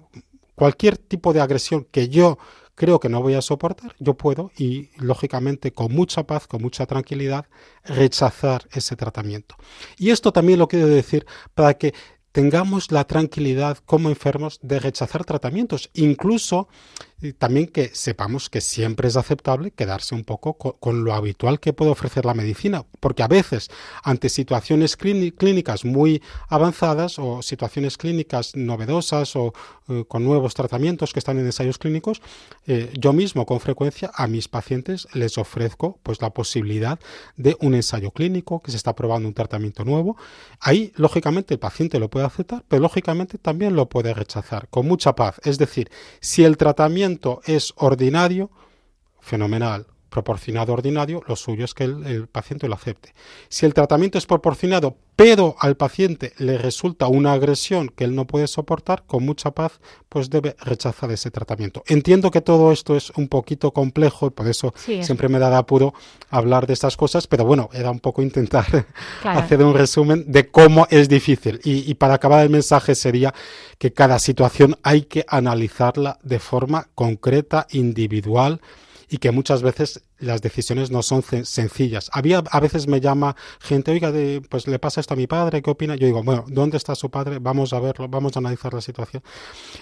[0.56, 2.40] cualquier tipo de agresión que yo
[2.80, 6.86] creo que no voy a soportar, yo puedo y lógicamente con mucha paz, con mucha
[6.86, 7.46] tranquilidad,
[7.84, 9.56] rechazar ese tratamiento.
[9.98, 11.94] Y esto también lo quiero decir para que
[12.32, 16.70] tengamos la tranquilidad como enfermos de rechazar tratamientos, incluso
[17.38, 21.92] también que sepamos que siempre es aceptable quedarse un poco con, lo habitual que puede
[21.92, 23.70] ofrecer la medicina, porque a veces
[24.04, 29.54] ante situaciones clínicas muy avanzadas o situaciones clínicas novedosas o
[29.90, 32.22] eh, con nuevos tratamientos que están en ensayos clínicos,
[32.68, 37.00] eh, yo mismo con frecuencia a mis pacientes les ofrezco pues la posibilidad
[37.36, 40.16] de un ensayo clínico que se está probando un tratamiento nuevo.
[40.62, 45.16] Ahí lógicamente el paciente lo puede aceptar, pero lógicamente también lo puede rechazar con mucha
[45.16, 45.42] paz.
[45.44, 45.90] Es decir,
[46.22, 47.09] si el tratamiento
[47.46, 48.52] es ordinario,
[49.20, 53.14] fenomenal, proporcionado ordinario, lo suyo es que el, paciente lo acepte.
[53.48, 58.26] Si el tratamiento es proporcionado, pero al paciente le resulta una agresión que él no
[58.26, 61.84] puede soportar, con mucha paz, pues debe rechazar ese tratamiento.
[61.88, 65.94] Entiendo que todo esto es un poquito complejo y por eso siempre me da apuro
[66.30, 68.86] hablar de estas cosas, pero bueno, era un poco intentar
[69.24, 71.60] hacer un resumen de cómo es difícil.
[71.64, 73.34] y para acabar el mensaje sería
[73.78, 78.62] que cada situación hay que analizarla de forma concreta, individual,
[79.10, 82.10] y que muchas veces las decisiones no son sencillas.
[82.14, 85.62] Había, a veces me llama gente, oiga, de, pues le pasa esto a mi padre,
[85.62, 85.96] ¿qué opina?
[85.96, 87.40] Yo digo, bueno, ¿dónde está su padre?
[87.40, 89.24] Vamos a verlo, vamos a analizar la situación.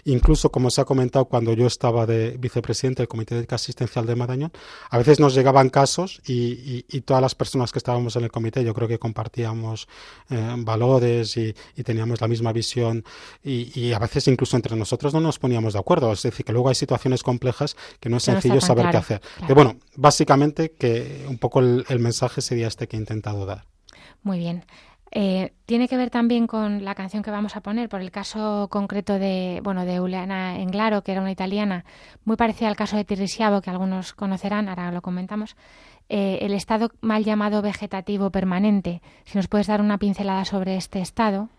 [0.06, 4.16] Incluso, como se ha comentado, cuando yo estaba de vicepresidente del Comité de Asistencial de
[4.16, 4.52] Marañón,
[4.90, 8.64] a veces nos llegaban casos y, y, todas las personas que estábamos en el comité,
[8.64, 9.88] yo creo que compartíamos
[10.30, 13.04] eh, valores y, y, teníamos la misma visión
[13.44, 16.12] y, a veces incluso entre nosotros no nos poníamos de acuerdo.
[16.12, 19.17] Es decir, que luego hay situaciones complejas que no es sencillo saber qué hacer.
[19.54, 23.66] Bueno, básicamente que un poco el, mensaje sería este que he intentado dar.
[24.24, 24.66] Muy bien.
[25.12, 28.68] Eh, tiene que ver también con la canción que vamos a poner, por el caso
[28.70, 31.86] concreto de, bueno, de Uliana Englaro, que era una italiana,
[32.26, 35.56] muy parecida al caso de Tirrisiavo, que algunos conocerán, ahora lo comentamos.
[36.10, 39.02] Eh, el estado mal llamado vegetativo permanente.
[39.26, 41.50] Si nos puedes dar una pincelada sobre este estado.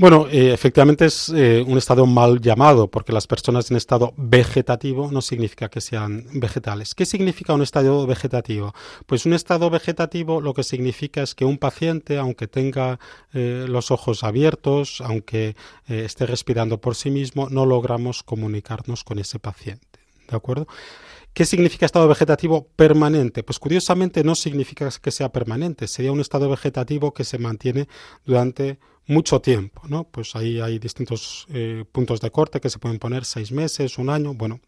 [0.00, 5.10] Bueno, eh, efectivamente es eh, un estado mal llamado, porque las personas en estado vegetativo
[5.10, 6.94] no significa que sean vegetales.
[6.94, 8.74] ¿Qué significa un estado vegetativo?
[9.06, 13.00] Pues un estado vegetativo lo que significa es que un paciente, aunque tenga
[13.32, 15.56] eh, los ojos abiertos, aunque
[15.88, 19.98] esté respirando por sí mismo, no logramos comunicarnos con ese paciente.
[20.30, 20.68] ¿De acuerdo?
[21.32, 23.42] ¿Qué significa estado vegetativo permanente?
[23.42, 27.88] Pues curiosamente no significa que sea permanente, sería un estado vegetativo que se mantiene
[28.24, 30.04] durante mucho tiempo, ¿no?
[30.04, 34.10] Pues ahí hay distintos eh, puntos de corte que se pueden poner seis meses, un
[34.10, 34.34] año.
[34.34, 34.60] Bueno,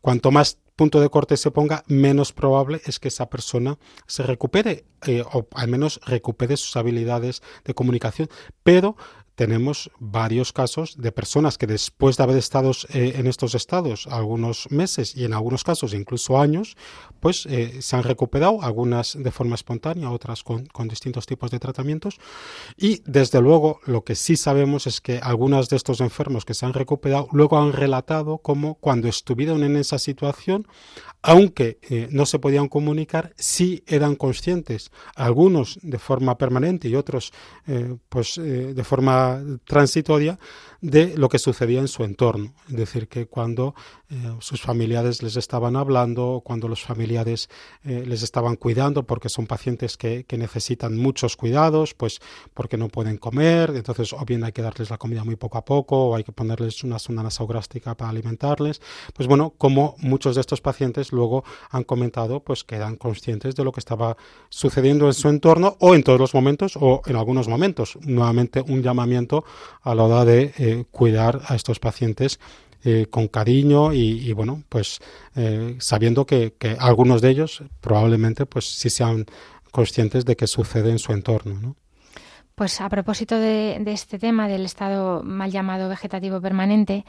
[0.00, 4.86] cuanto más punto de corte se ponga, menos probable es que esa persona se recupere
[5.06, 8.28] eh, o al menos recupere sus habilidades de comunicación.
[8.62, 8.96] Pero
[9.34, 14.70] tenemos varios casos de personas que después de haber estado eh, en estos estados algunos
[14.70, 16.76] meses y en algunos casos incluso años,
[17.20, 21.58] pues eh, se han recuperado, algunas de forma espontánea, otras con, con, distintos tipos de
[21.58, 22.18] tratamientos.
[22.76, 26.66] Y desde luego lo que sí sabemos es que algunos de estos enfermos que se
[26.66, 30.66] han recuperado luego han relatado cómo cuando estuvieron en esa situación
[31.24, 37.32] aunque eh, no se podían comunicar, sí eran conscientes, algunos de forma permanente y otros
[38.08, 39.21] pues de forma
[39.64, 40.38] transitoria,
[40.82, 42.52] de lo que sucedía en su entorno.
[42.68, 43.74] Es decir, que cuando
[44.40, 47.48] sus familiares les estaban hablando, cuando los familiares
[47.82, 52.20] les estaban cuidando, porque son pacientes que, que, necesitan muchos cuidados, pues
[52.52, 55.64] porque no pueden comer, entonces o bien hay que darles la comida muy poco a
[55.64, 58.82] poco, o hay que ponerles una sonda nasográfica para alimentarles.
[59.14, 63.64] Pues bueno, como muchos de estos pacientes luego han comentado pues que eran conscientes de
[63.64, 64.16] lo que estaba
[64.48, 67.96] sucediendo en su entorno o en todos los momentos o en algunos momentos.
[68.02, 69.44] Nuevamente un llamamiento
[69.82, 72.38] a la hora de eh, cuidar a estos pacientes
[72.84, 74.98] eh, con cariño y, bueno, pues
[75.36, 79.26] eh, sabiendo que, algunos de ellos probablemente pues sí sean
[79.70, 81.76] conscientes de que sucede en su entorno.
[82.56, 87.04] Pues a propósito de, este tema del estado mal llamado vegetativo permanente,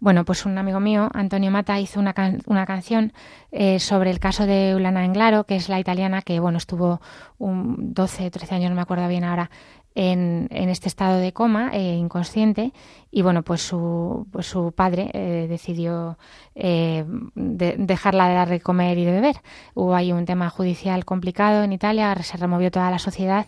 [0.00, 2.14] bueno, pues un amigo mío, Antonio Mata, hizo una,
[2.46, 3.12] una canción
[3.52, 7.00] eh, sobre el caso de Ulana Englaro, que es la italiana que, bueno, estuvo
[7.36, 9.50] un 12, 13 años, no me acuerdo bien ahora,
[9.98, 12.72] en, en este estado de coma, eh, inconsciente,
[13.10, 16.18] y bueno, pues su, pues su padre eh, decidió
[16.54, 19.36] eh, dejarla de dar de comer y de beber.
[19.74, 23.46] Hubo ahí un tema judicial complicado en Italia, se removió toda la sociedad,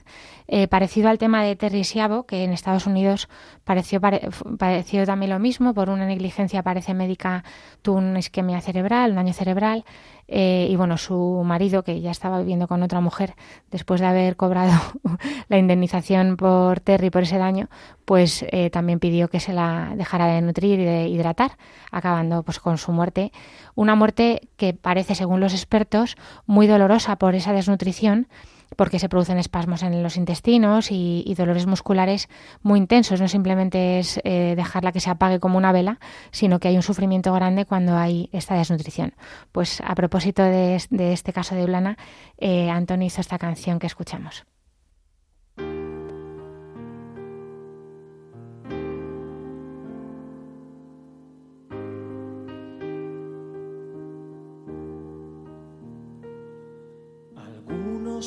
[0.48, 3.28] eh, parecido al tema de Terry Schiavo, que en Estados Unidos
[3.62, 7.44] pareció, pareció también lo mismo, por una negligencia parece médica
[7.82, 9.84] tuvo una isquemia cerebral, un daño cerebral,
[10.32, 13.34] eh, y bueno, su marido, que ya estaba viviendo con otra mujer
[13.72, 14.72] después de haber cobrado
[15.48, 17.68] la indemnización por Terry por ese daño,
[18.04, 21.58] pues eh, también pidió que se la dejara de nutrir y de hidratar,
[21.90, 23.32] acabando pues con su muerte.
[23.74, 26.16] Una muerte que parece, según los expertos,
[26.46, 28.28] muy dolorosa por esa desnutrición
[28.76, 32.28] porque se producen espasmos en los intestinos y, dolores musculares
[32.62, 33.20] muy intensos.
[33.20, 35.98] No simplemente es eh, dejarla que se apague como una vela,
[36.30, 39.14] sino que hay un sufrimiento grande cuando hay esta desnutrición.
[39.52, 41.96] Pues a propósito de, este caso de Ulana,
[42.38, 44.44] eh, Antonio hizo esta canción que escuchamos.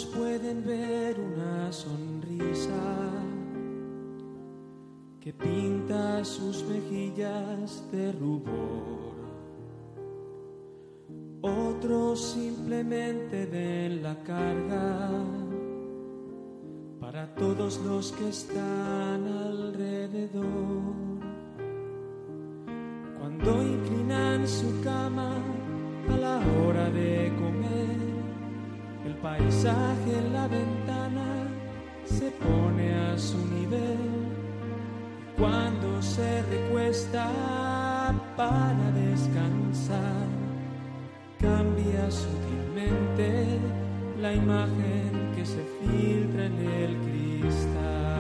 [0.02, 2.72] Pueden ver una sonrisa
[5.22, 9.14] que pinta sus mejillas de rubor.
[11.41, 15.12] Otros simplemente ven la carga
[17.00, 20.44] para todos los que están alrededor.
[23.20, 25.36] Cuando inclinan su cama
[26.10, 28.03] a la hora de comer,
[29.14, 31.47] el paisaje en la ventana
[32.05, 33.97] se pone a su nivel.
[35.38, 37.30] Cuando se recuesta
[38.36, 40.28] para descansar,
[41.39, 43.59] cambia sutilmente
[44.22, 48.12] la imagen que se filtra en el cristal.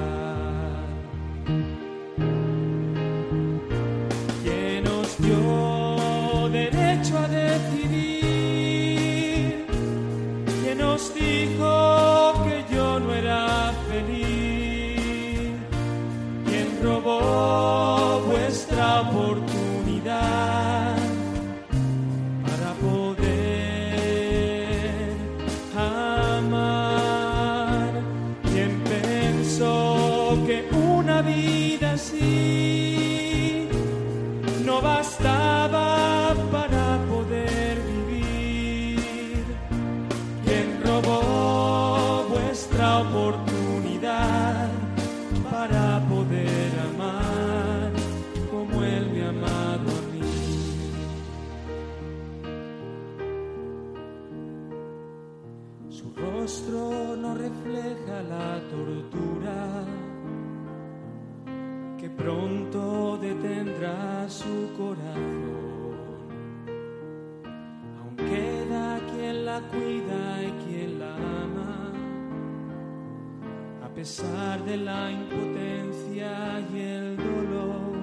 [74.03, 77.93] Pesar de la impotencia y el dolor.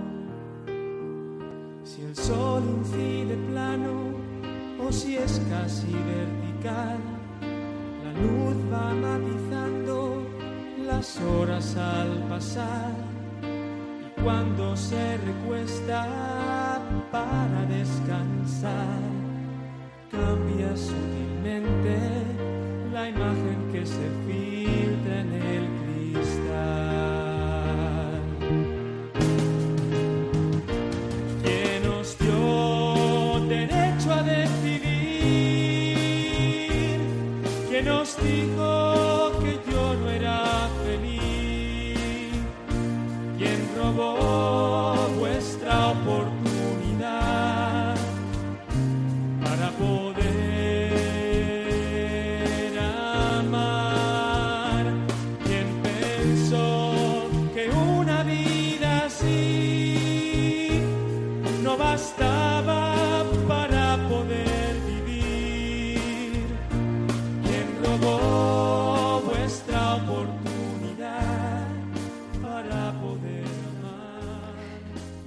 [1.85, 4.15] Si el sol incide plano
[4.83, 6.97] o si es casi vertical,
[8.03, 10.27] la luz va matizando
[10.87, 12.95] las horas al pasar
[13.43, 16.09] y cuando se recuesta
[17.13, 19.03] para descansar,
[20.11, 21.99] cambia sutilmente
[22.91, 25.70] la imagen que se filtra en el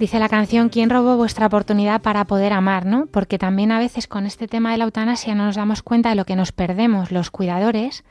[0.04, 2.84] Dice la canción, ¿quién robó vuestra oportunidad para poder amar?
[2.84, 3.06] ¿no?
[3.06, 6.14] Porque también a veces con este tema de la eutanasia no nos damos cuenta de
[6.14, 8.04] lo que nos perdemos los cuidadores,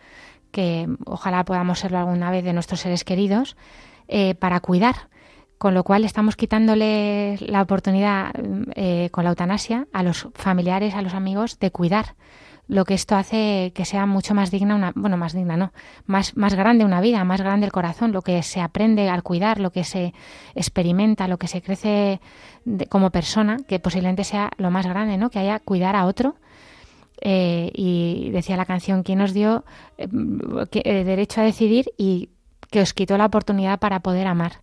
[0.50, 3.56] que ojalá podamos serlo alguna vez de nuestros seres queridos,
[4.08, 5.08] eh, para cuidar.
[5.60, 8.32] Con lo cual estamos quitándole la oportunidad
[8.74, 12.16] eh, con la eutanasia a los familiares, a los amigos, de cuidar
[12.68, 15.74] lo que esto hace que sea mucho más digna una, bueno, más digna no,
[16.06, 19.60] más, más grande una vida, más grande el corazón, lo que se aprende al cuidar,
[19.60, 20.14] lo que se
[20.56, 22.22] experimenta, lo que se crece
[22.90, 25.30] como persona, que posiblemente sea lo más grande, ¿no?
[25.30, 26.36] Que haya cuidar a otro.
[27.22, 29.64] Eh, y decía la canción, ¿quién nos dio
[29.98, 30.08] eh,
[30.72, 32.30] eh, derecho a decidir y
[32.70, 34.62] que os quitó la oportunidad para poder amar?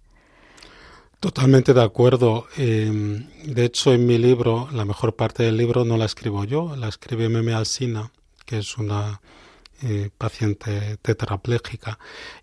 [1.21, 2.47] Totalmente de acuerdo.
[2.57, 6.75] Em, de hecho, en mi libro, la mejor parte del libro no la escribo yo,
[6.77, 8.11] la escribe Meme Alsina,
[8.47, 9.21] que es una
[9.83, 11.99] eh, paciente tetrapléjica.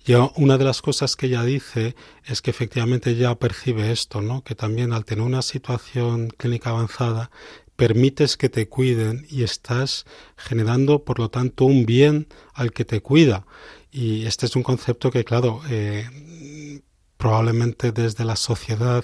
[0.06, 4.44] Y una de las cosas que ella dice es que efectivamente ella percibe esto, ¿no?
[4.44, 7.32] Que también al tener una situación clínica avanzada
[7.76, 10.06] permites que te cuiden y estás
[10.36, 13.48] generando, por lo tanto, un bien al que te cuida.
[13.92, 16.08] Y este es un concepto que, claro, eh,
[17.18, 19.04] probablemente desde la sociedad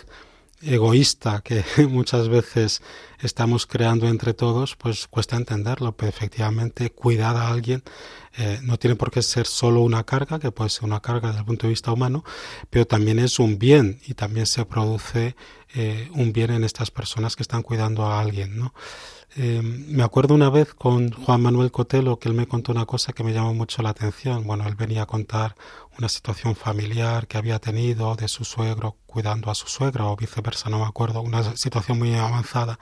[0.65, 2.81] egoísta que muchas veces
[3.19, 7.83] estamos creando entre todos, pues cuesta entenderlo, pero efectivamente cuidar a alguien
[8.35, 11.41] eh, no tiene por qué ser solo una carga, que puede ser una carga desde
[11.41, 12.23] el punto de vista humano,
[12.69, 15.35] pero también es un bien y también se produce
[15.75, 18.73] eh, un bien en estas personas que están cuidando a alguien, ¿no?
[19.35, 23.13] Eh, me acuerdo una vez con Juan Manuel Cotelo que él me contó una cosa
[23.13, 24.45] que me llamó mucho la atención.
[24.45, 25.55] Bueno, él venía a contar
[25.97, 30.69] una situación familiar que había tenido de su suegro cuidando a su suegra o viceversa,
[30.69, 32.79] no me acuerdo, una situación muy avanzada.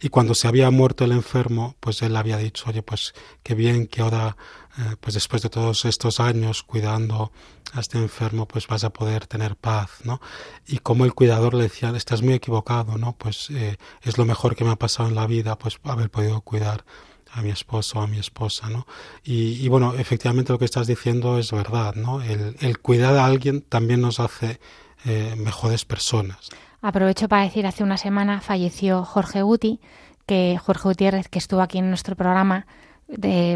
[0.00, 3.86] Y cuando se había muerto el enfermo, pues él había dicho, oye, pues qué bien
[3.86, 4.36] que ahora,
[4.78, 7.32] eh, pues después de todos estos años cuidando
[7.72, 10.20] a este enfermo, pues vas a poder tener paz, ¿no?
[10.66, 13.16] Y como el cuidador le decía, estás muy equivocado, ¿no?
[13.16, 16.42] Pues eh, es lo mejor que me ha pasado en la vida, pues haber podido
[16.42, 16.84] cuidar
[17.34, 18.86] a mi esposo o a mi esposa, ¿no?
[19.24, 22.22] Y, bueno, efectivamente lo que estás diciendo es verdad, ¿no?
[22.22, 24.60] El, cuidar a alguien también nos hace
[25.04, 26.50] eh, mejores personas.
[26.80, 29.80] Aprovecho para decir, hace una semana falleció Jorge Guti,
[30.26, 32.66] que Jorge Gutiérrez, que estuvo aquí en nuestro programa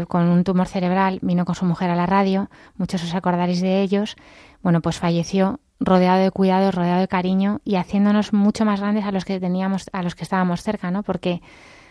[0.07, 3.81] con un tumor cerebral, vino con su mujer a la radio, muchos os acordaréis de
[3.81, 4.15] ellos,
[4.61, 9.11] bueno, pues falleció rodeado de cuidado, rodeado de cariño y haciéndonos mucho más grandes a
[9.11, 11.03] los que teníamos, a los que estábamos cerca, ¿no?
[11.03, 11.41] Porque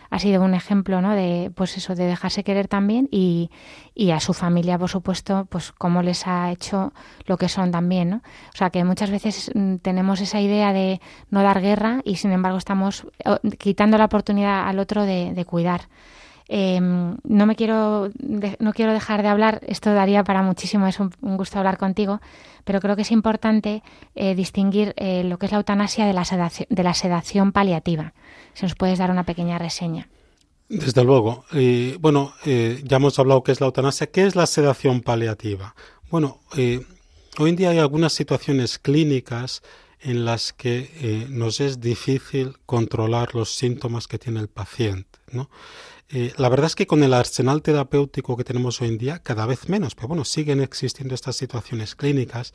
[0.09, 1.15] ha sido un ejemplo, ¿no?
[1.15, 3.51] De, pues eso, de dejarse querer también y,
[3.93, 6.93] y a su familia, por supuesto, pues cómo les ha hecho
[7.25, 8.17] lo que son también, ¿no?
[8.53, 10.99] O sea, que muchas veces mm, tenemos esa idea de
[11.29, 13.05] no dar guerra y, sin embargo, estamos
[13.57, 15.81] quitando la oportunidad al otro de, cuidar.
[16.47, 18.09] Em, no me quiero
[18.59, 22.21] no quiero dejar de hablar, esto daría para muchísimo, es un, gusto hablar contigo,
[22.63, 23.83] pero creo que es importante
[24.15, 28.13] eh, distinguir eh, lo que es la eutanasia de la, sedación, de la sedación paliativa.
[28.59, 30.09] Si nos puedes dar una pequeña reseña.
[30.67, 31.45] Desde luego.
[32.01, 34.07] bueno, eh, ya hemos hablado qué es la eutanasia.
[34.07, 35.75] ¿Qué es la sedación paliativa?
[36.11, 39.61] Bueno, hoy en día hay algunas situaciones clínicas
[40.01, 45.19] en las que nos es difícil controlar los síntomas que tiene el paciente.
[46.11, 49.45] Eh, la verdad es que con el arsenal terapéutico que tenemos hoy en día, cada
[49.45, 52.53] vez menos, pero bueno, siguen existiendo estas situaciones clínicas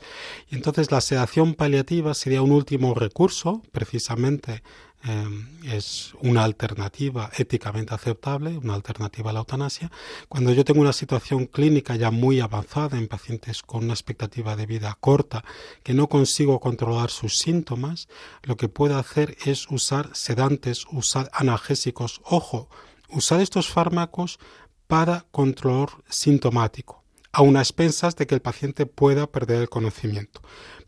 [0.51, 4.61] y entonces la sedación paliativa sería un último recurso, precisamente
[5.05, 9.91] em, es una alternativa éticamente aceptable, una alternativa a la eutanasia.
[10.27, 14.65] Cuando yo tengo una situación clínica ya muy avanzada en pacientes con una expectativa de
[14.65, 15.43] vida corta,
[15.83, 18.07] que no consigo controlar sus síntomas,
[18.43, 22.69] lo que puedo hacer es usar sedantes, usar analgésicos, ojo,
[23.09, 24.39] usar estos fármacos
[24.87, 30.41] para control sintomático, a unas expensas de que el paciente pueda perder el conocimiento.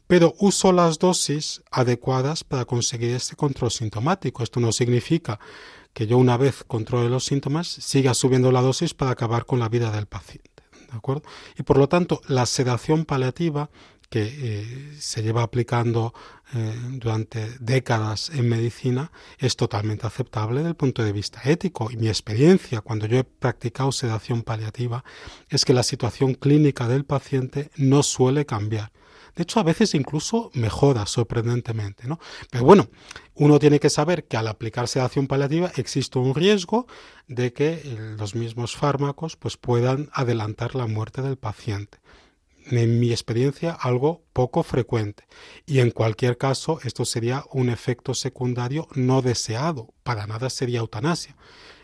[0.08, 4.41] Pero uso las dosis adecuadas para conseguir este control sintomático.
[4.41, 5.39] Esto no significa
[5.93, 9.70] que yo una vez controle los síntomas siga subiendo la dosis para acabar con la
[9.70, 10.51] vida del paciente.
[10.91, 11.24] ¿De acuerdo?
[11.58, 13.70] Y por lo tanto, la sedación paliativa
[14.10, 16.14] que eh, se lleva aplicando
[16.53, 21.91] eh, durante décadas en medicina es totalmente aceptable desde el punto de vista ético.
[21.91, 25.03] Y mi experiencia cuando yo he practicado sedación paliativa
[25.49, 28.91] es que la situación clínica del paciente no suele cambiar.
[29.38, 32.20] De hecho, a veces incluso mejora sorprendentemente, ¿no?
[32.50, 32.90] Pero bueno,
[33.36, 36.88] uno tiene que saber que al aplicar sedación paliativa existe un riesgo
[37.28, 37.84] de que
[38.18, 42.00] los mismos fármacos pues, puedan adelantar la muerte del paciente
[42.72, 45.26] en mi experiencia, algo poco frecuente.
[45.68, 49.94] Y en cualquier caso, esto sería un efecto secundario no deseado.
[50.02, 51.36] Para nada sería eutanasia.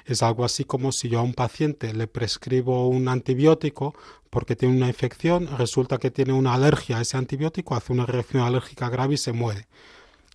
[0.06, 3.96] Es algo así como si yo a un paciente le prescribo un antibiótico
[4.30, 8.44] porque tiene una infección, resulta que tiene una alergia a ese antibiótico, hace una reacción
[8.44, 9.68] alérgica grave y se muere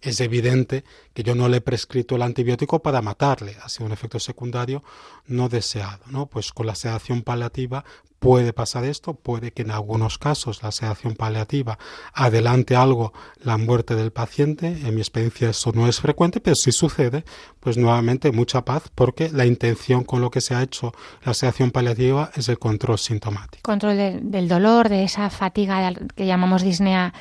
[0.01, 3.93] es evidente que yo no le he prescrito el antibiótico para matarle, ha sido un
[3.93, 4.83] efecto secundario
[5.27, 6.27] no deseado, ¿no?
[6.27, 7.85] Pues con la sedación paliativa
[8.19, 11.79] puede pasar esto, puede que en algunos casos la sedación paliativa
[12.13, 13.13] adelante algo
[13.43, 17.25] la muerte del paciente, en mi experiencia eso no es frecuente, pero si sucede,
[17.61, 20.93] pues nuevamente mucha paz porque la intención con lo que se ha hecho
[21.25, 23.63] la sedación paliativa es el control sintomático.
[23.63, 27.15] Control del dolor, de esa fatiga que llamamos disnea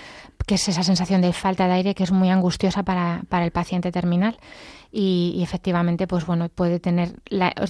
[0.48, 3.52] que es esa sensación de falta de aire que es muy angustiosa para, para el
[3.52, 4.39] paciente terminal.
[4.91, 7.12] Y, efectivamente, pues bueno, puede tener,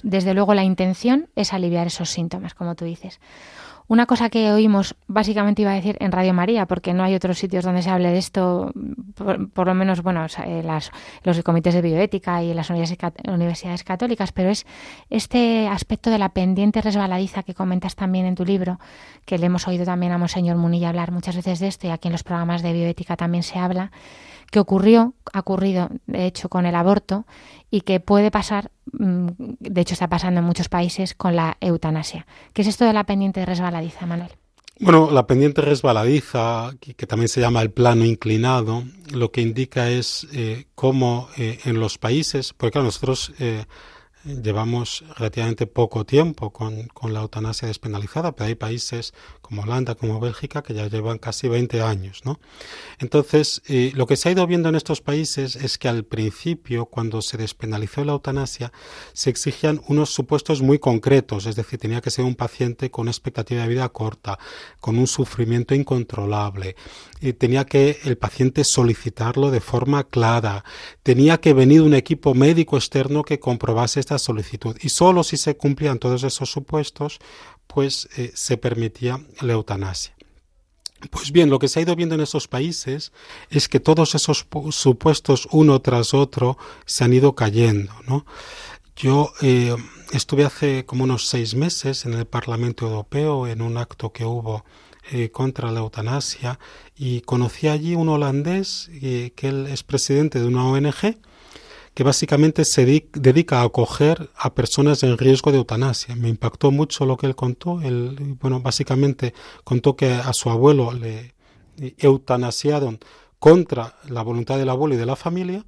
[0.03, 3.19] desde luego la intención es aliviar esos síntomas, como tú dices.
[3.89, 7.37] Una cosa que oímos, básicamente iba a decir en Radio María, porque no hay otros
[7.37, 8.73] sitios donde se hable de esto,
[9.53, 10.91] por, lo menos, bueno, eh, las,
[11.23, 14.65] los comités de bioética y las universidades católicas, pero es
[15.09, 18.77] este aspecto de la pendiente resbaladiza que comentas también en tu libro,
[19.25, 22.09] que le hemos oído también a Monseñor Munilla hablar muchas veces de esto y aquí
[22.09, 23.91] en los programas de bioética también se habla,
[24.51, 27.25] que ocurrió, ha ocurrido de hecho con el aborto
[27.69, 29.27] y que puede pasar, mm,
[29.59, 32.25] de hecho está pasando en muchos países con la eutanasia.
[32.53, 34.31] ¿Qué es esto de la pendiente resbaladiza, Manuel?
[34.79, 40.27] Bueno, la pendiente resbaladiza, que, también se llama el plano inclinado, lo que indica es
[40.33, 43.65] eh, cómo eh, en los países, porque claro, nosotros eh,
[44.27, 50.19] llevamos relativamente poco tiempo con, con, la eutanasia despenalizada, pero hay países como Holanda, como
[50.19, 52.21] Bélgica, que ya llevan casi 20 años.
[52.25, 52.39] ¿no?
[52.99, 56.85] Entonces, eh, lo que se ha ido viendo en estos países es que al principio,
[56.85, 58.71] cuando se despenalizó la eutanasia,
[59.13, 63.61] se exigían unos supuestos muy concretos, es decir, tenía que ser un paciente con expectativa
[63.61, 64.37] de vida corta,
[64.79, 66.75] con un sufrimiento incontrolable,
[67.19, 70.63] y tenía que el paciente solicitarlo de forma clara,
[71.03, 75.57] tenía que venir un equipo médico externo que comprobase esta solicitud, y solo si se
[75.57, 77.19] cumplían todos esos supuestos,
[77.67, 80.15] pues eh, se permitía la eutanasia.
[81.11, 83.11] Pues bien, lo que se ha ido viendo en esos países
[83.49, 87.93] es que todos esos supuestos uno tras otro se han ido cayendo.
[88.95, 89.75] Yo eh,
[90.11, 94.65] estuve hace como unos seis meses en el Parlamento Europeo en un acto que hubo
[95.11, 96.59] eh, contra la eutanasia
[96.95, 101.17] y conocí allí un holandés que él es presidente de una ONG
[101.97, 106.15] que básicamente se dedica a acoger a personas en riesgo de eutanasia.
[106.15, 107.81] Me impactó mucho lo que él contó.
[107.81, 109.33] Él, bueno, básicamente
[109.63, 111.33] contó que a su abuelo le
[111.97, 112.99] eutanasiaron
[113.39, 115.65] contra la voluntad del abuelo y de la familia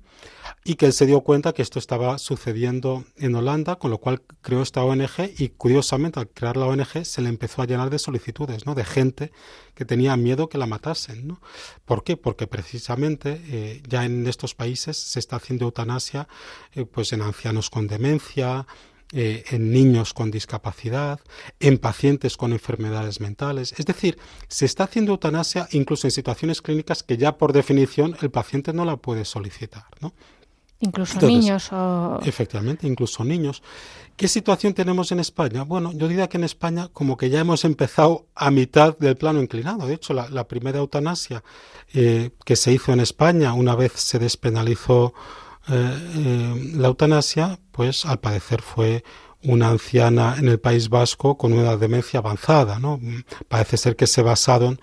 [0.64, 4.22] y que él se dio cuenta que esto estaba sucediendo en Holanda, con lo cual
[4.42, 8.00] creó esta ONG y curiosamente al crear la ONG se le empezó a llenar de
[8.00, 8.76] solicitudes, ¿no?
[8.76, 9.32] De gente
[9.74, 11.42] que tenía miedo que la matasen, ¿no?
[11.86, 12.18] ¿Por qué?
[12.18, 16.28] Porque precisamente eh, ya en estos países se está haciendo eutanasia
[16.74, 18.68] eh, pues en ancianos con demencia,
[19.12, 21.20] eh, en niños con discapacidad,
[21.60, 23.74] en pacientes con enfermedades mentales.
[23.80, 28.30] Es decir, se está haciendo eutanasia incluso en situaciones clínicas que ya por definición el
[28.30, 29.86] paciente no la puede solicitar.
[30.00, 30.14] ¿no?
[30.82, 32.20] Incluso niños o...
[32.24, 33.62] Efectivamente, incluso niños.
[34.16, 35.64] ¿Qué situación tenemos en España?
[35.64, 39.42] Bueno, yo diría que en España como que ya hemos empezado a mitad del plano
[39.42, 39.88] inclinado.
[39.88, 41.44] De hecho, la, primera eutanasia
[41.94, 45.14] eh, que se hizo en España una vez se despenalizó
[45.70, 45.74] eh,
[46.16, 49.04] eh, la eutanasia, pues al parecer fue
[49.44, 52.80] una anciana en el País Vasco con una demencia avanzada.
[52.80, 53.00] ¿no?
[53.48, 54.80] Parece ser que se basaron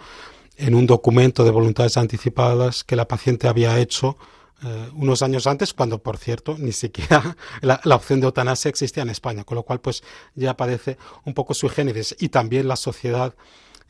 [0.57, 4.16] en un documento de voluntades anticipadas que la paciente había hecho
[4.64, 9.11] eh, unos años antes, cuando por cierto ni siquiera la, opción de eutanasia existía en
[9.11, 10.02] España, con lo cual pues
[10.34, 13.34] ya aparece un poco sui generis y también la sociedad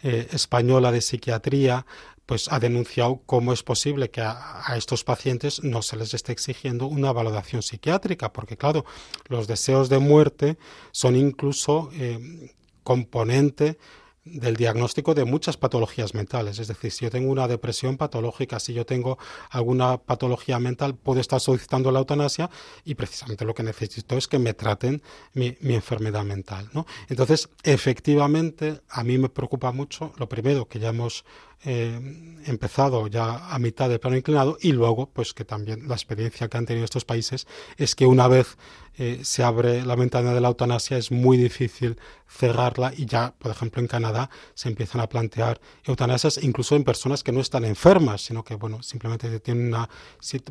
[0.02, 1.86] eh, española de psiquiatría
[2.26, 6.86] pues ha denunciado cómo es posible que a, estos pacientes no se les esté exigiendo
[6.86, 8.84] una valoración psiquiátrica, porque claro,
[9.28, 10.58] los deseos de muerte
[10.90, 12.52] son incluso eh,
[12.82, 13.78] componente
[14.26, 16.58] del diagnóstico de muchas patologías mentales.
[16.58, 19.18] Es decir, si yo tengo una depresión patológica, si yo tengo
[19.50, 22.50] alguna patología mental, puedo estar solicitando la eutanasia
[22.84, 25.02] y precisamente lo que necesito es que me traten
[25.34, 26.68] mi, enfermedad mental.
[26.72, 26.86] ¿no?
[27.08, 31.24] Entonces, efectivamente, a mí me preocupa mucho, lo primero, que ya hemos
[31.64, 36.48] eh, empezado ya a mitad del plano inclinado y luego, pues que también la experiencia
[36.48, 37.46] que han tenido estos países
[37.76, 38.56] es que una vez
[38.98, 43.50] eh, se abre la ventana de la eutanasia es muy difícil cerrarla y ya, por
[43.50, 48.22] ejemplo, en Canadá se empiezan a plantear eutanasias incluso en personas que no están enfermas,
[48.22, 49.88] sino que, bueno, simplemente tienen una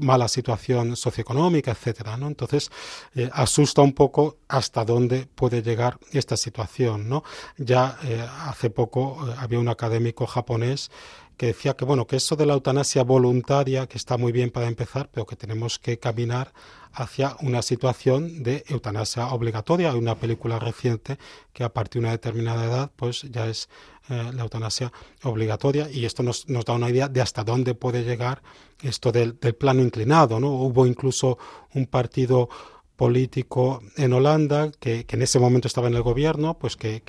[0.02, 2.28] mala situación socioeconómica, etcétera, ¿no?
[2.28, 2.72] Entonces,
[3.16, 7.24] eh, asusta un poco hasta dónde puede llegar esta situación, ¿no?
[7.58, 10.92] Ya eh, hace poco había un académico japonés
[11.38, 14.68] que decía que bueno, que eso de la eutanasia voluntaria, que está muy bien para
[14.68, 16.54] empezar, pero que tenemos que caminar
[16.94, 19.92] hacia una situación de eutanasia obligatoria.
[19.92, 21.18] Hay una película reciente
[21.52, 23.70] que a partir de una determinada edad, pues ya es
[24.10, 24.92] eh, la eutanasia
[25.24, 28.42] obligatoria y esto nos, nos, da una idea de hasta dónde puede llegar
[28.82, 30.52] esto del, del plano inclinado, ¿no?
[30.52, 31.38] Hubo incluso
[31.74, 32.50] un partido
[32.96, 37.02] político en Holanda que, en ese momento estaba en el gobierno, pues que,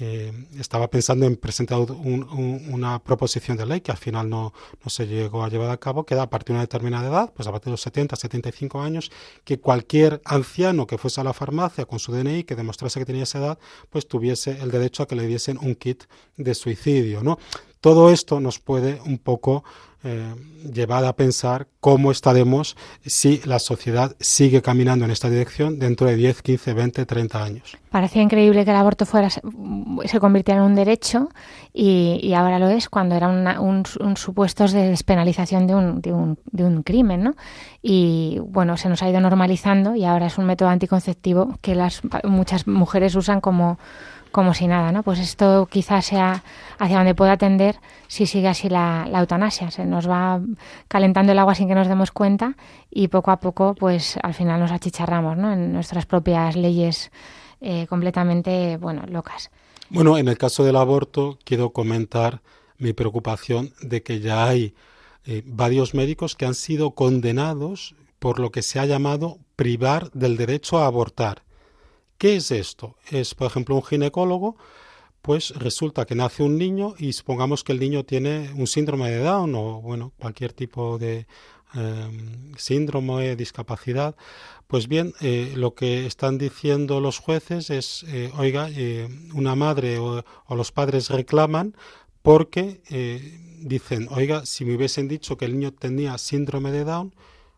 [0.00, 4.52] eh, estaba pensando en presentar una proposición de ley que al final no,
[4.82, 7.32] no, se llegó a llevar a cabo, que da a partir de una determinada edad,
[7.34, 9.10] pues a partir de los 70, 75 años,
[9.44, 13.22] que cualquier anciano que fuese a la farmacia con su DNI, que demostrase que tenía
[13.22, 13.58] esa edad,
[13.90, 16.04] pues tuviese el derecho a que le diesen un kit
[16.36, 17.38] de suicidio, ¿no?
[17.80, 19.62] Todo esto nos puede un poco
[20.04, 20.34] eh,
[20.72, 26.16] llevar a pensar cómo estaremos si la sociedad sigue caminando en esta dirección dentro de
[26.16, 27.76] 10, 15, 20, 30 años.
[27.94, 31.28] Parecía increíble que el aborto fuera se convirtiera en un derecho
[31.72, 33.84] y, ahora lo es cuando era un,
[34.16, 37.36] supuesto de despenalización de un, de, un, de un crimen, ¿no?
[37.82, 42.02] Y bueno, se nos ha ido normalizando y ahora es un método anticonceptivo que las
[42.24, 43.78] muchas mujeres usan como
[44.32, 45.04] como si nada, ¿no?
[45.04, 46.42] Pues esto quizás sea
[46.80, 47.76] hacia donde pueda tender
[48.08, 49.70] si sigue así la, eutanasia.
[49.70, 50.40] Se nos va
[50.88, 52.56] calentando el agua sin que nos demos cuenta
[52.90, 55.52] y poco a poco, pues al final nos achicharramos, ¿no?
[55.52, 57.12] En nuestras propias leyes
[57.60, 59.50] eh, completamente, bueno, locas.
[59.90, 62.42] Bueno, en el caso del aborto, quiero comentar
[62.78, 64.74] mi preocupación de que ya hay
[65.26, 70.36] eh, varios médicos que han sido condenados por lo que se ha llamado privar del
[70.36, 71.42] derecho a abortar.
[72.18, 72.96] ¿Qué es esto?
[73.10, 74.56] Es, por ejemplo, un ginecólogo,
[75.22, 79.18] pues resulta que nace un niño y supongamos que el niño tiene un síndrome de
[79.18, 81.26] Down o, bueno, cualquier tipo de
[81.74, 84.14] em, síndrome, discapacidad.
[84.66, 89.98] Pues bien, eh, lo que están diciendo los jueces es, eh, oiga, eh, una madre
[89.98, 91.76] o, o, los padres reclaman
[92.22, 92.80] porque
[93.60, 97.14] dicen, oiga, si me hubiesen dicho que el niño tenía síndrome de Down,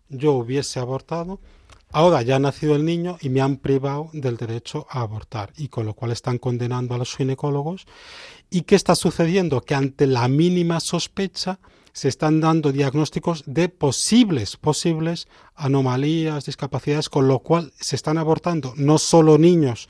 [0.08, 1.38] yo hubiese abortado
[1.92, 5.68] Ahora ya ha nacido el niño y me han privado del derecho a abortar y
[5.68, 7.86] con lo cual están condenando a los ginecólogos.
[8.50, 9.60] ¿Y qué está sucediendo?
[9.60, 11.58] Que ante la mínima sospecha
[11.96, 18.74] se están dando diagnósticos de posibles, posibles anomalías, discapacidades, con lo cual se están abortando
[18.76, 19.88] no solo niños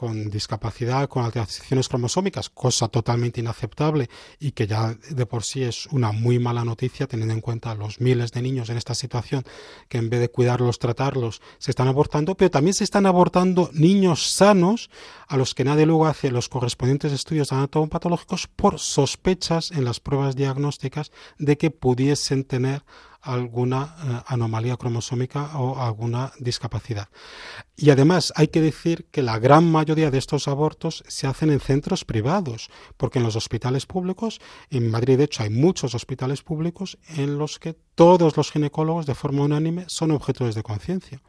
[0.00, 5.84] con discapacidad, con alteraciones cromosómicas, cosa totalmente inaceptable y que ya de por sí es
[5.88, 9.44] una muy mala noticia teniendo en cuenta los miles de niños en esta situación
[9.90, 14.26] que en vez de cuidarlos, tratarlos, se están abortando, pero también se están abortando niños
[14.26, 14.88] sanos
[15.28, 20.34] a los que nadie luego hace los correspondientes estudios anatomopatológicos por sospechas en las pruebas
[20.34, 22.84] diagnósticas de que pudiesen tener
[23.22, 27.08] alguna eh, anomalía cromosómica o alguna discapacidad.
[27.82, 31.60] Y además hay que decir que la gran mayoría de estos abortos se hacen en
[31.60, 32.68] centros privados,
[32.98, 37.58] porque en los hospitales públicos, en Madrid de hecho hay muchos hospitales públicos en los
[37.58, 41.22] que todos los ginecólogos de forma unánime son objetores de conciencia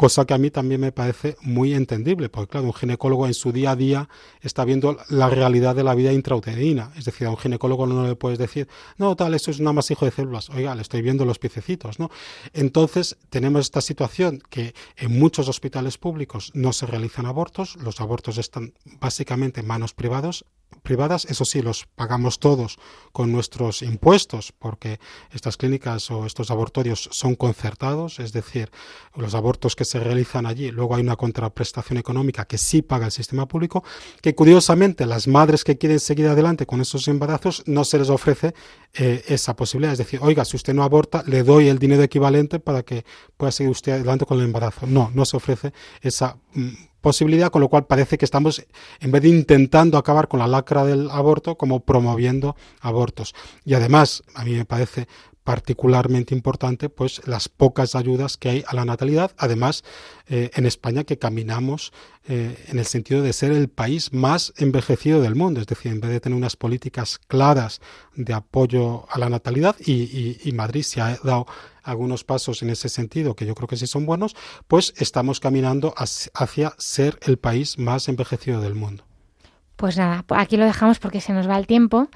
[0.00, 3.52] cosa que a mí también me parece muy entendible, porque claro, un ginecólogo en su
[3.52, 4.08] día a día
[4.40, 8.16] está viendo la realidad de la vida intrauterina, es decir, a un ginecólogo no le
[8.16, 11.38] puedes decir, no, tal, eso es un amasijo de células, oiga, le estoy viendo los
[11.38, 12.10] piececitos, ¿no?
[12.54, 18.38] Entonces, tenemos esta situación que en muchos hospitales públicos no se realizan abortos, los abortos
[18.38, 20.46] están básicamente en manos privadas,
[20.82, 22.78] privadas, eso sí, los pagamos todos
[23.12, 24.98] con nuestros impuestos, porque
[25.32, 28.70] estas clínicas o estos abortorios son concertados, es decir,
[29.14, 33.12] los abortos que se realizan allí, luego hay una contraprestación económica que sí paga el
[33.12, 33.84] sistema público,
[34.22, 38.54] que curiosamente las madres que quieren seguir adelante con esos embarazos no se les ofrece
[38.94, 42.58] eh, esa posibilidad, es decir, oiga, si usted no aborta, le doy el dinero equivalente
[42.58, 43.04] para que
[43.36, 44.86] pueda seguir usted adelante con el embarazo.
[44.86, 46.68] No, no se ofrece esa mm,
[47.00, 48.64] posibilidad, con lo cual parece que estamos,
[49.00, 53.34] en vez de intentando acabar con la lacra del aborto, como promoviendo abortos.
[53.64, 55.08] Y además, a mí me parece
[55.44, 59.84] particularmente importante pues las pocas ayudas que hay a la natalidad además
[60.28, 61.92] eh, en España que caminamos
[62.28, 66.00] eh, en el sentido de ser el país más envejecido del mundo es decir en
[66.00, 67.80] vez de tener unas políticas claras
[68.14, 71.46] de apoyo a la natalidad y, y Madrid se ha dado
[71.82, 74.36] algunos pasos en ese sentido que yo creo que sí son buenos,
[74.68, 79.04] pues estamos caminando hacia ser el país más envejecido del mundo.
[79.76, 82.08] Pues nada, aquí lo dejamos porque se nos va el tiempo.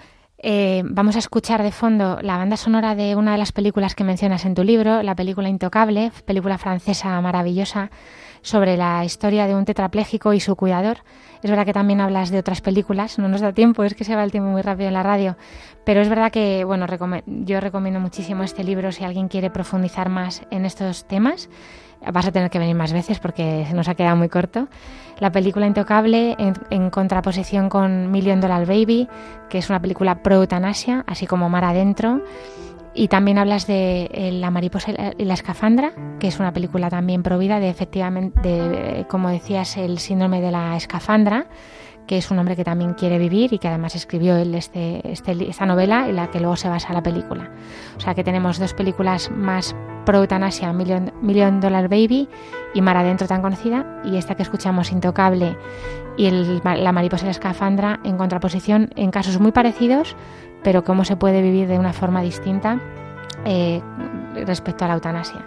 [0.46, 4.04] Eh, vamos a escuchar de fondo la banda sonora de una de las películas que
[4.04, 7.90] mencionas en tu libro, la película Intocable, película francesa maravillosa
[8.42, 10.98] sobre la historia de un tetrapléjico y su cuidador.
[11.42, 14.16] Es verdad que también hablas de otras películas, no nos da tiempo, es que se
[14.16, 15.38] va el tiempo muy rápido en la radio,
[15.86, 16.84] pero es verdad que bueno,
[17.24, 21.48] yo recomiendo muchísimo este libro si alguien quiere profundizar más en estos temas.
[22.12, 24.68] Vas a tener que venir más veces porque se nos ha quedado muy corto.
[25.18, 26.36] La película Intocable
[26.70, 29.08] en, contraposición con Million Dollar Baby,
[29.48, 32.20] que es una película pro eutanasia, así como Mar Adentro.
[32.96, 37.22] Y también hablas de eh, La mariposa y la escafandra, que es una película también
[37.22, 41.46] provida de efectivamente, de, como decías, el síndrome de la escafandra,
[42.06, 45.66] que es un hombre que también quiere vivir y que además escribió este, este, esta
[45.66, 47.50] novela en la que luego se basa la película.
[47.96, 49.74] O sea que tenemos dos películas más
[50.04, 52.28] pro eutanasia, Million, Million Dollar Baby
[52.74, 55.56] y Mar Adentro tan conocida, y esta que escuchamos, Intocable
[56.16, 56.30] y
[56.62, 60.14] La mariposa y la escafandra, en contraposición en casos muy parecidos,
[60.62, 62.80] pero cómo se puede vivir de una forma distinta
[63.44, 63.82] eh,
[64.46, 65.44] respecto a la eutanasia.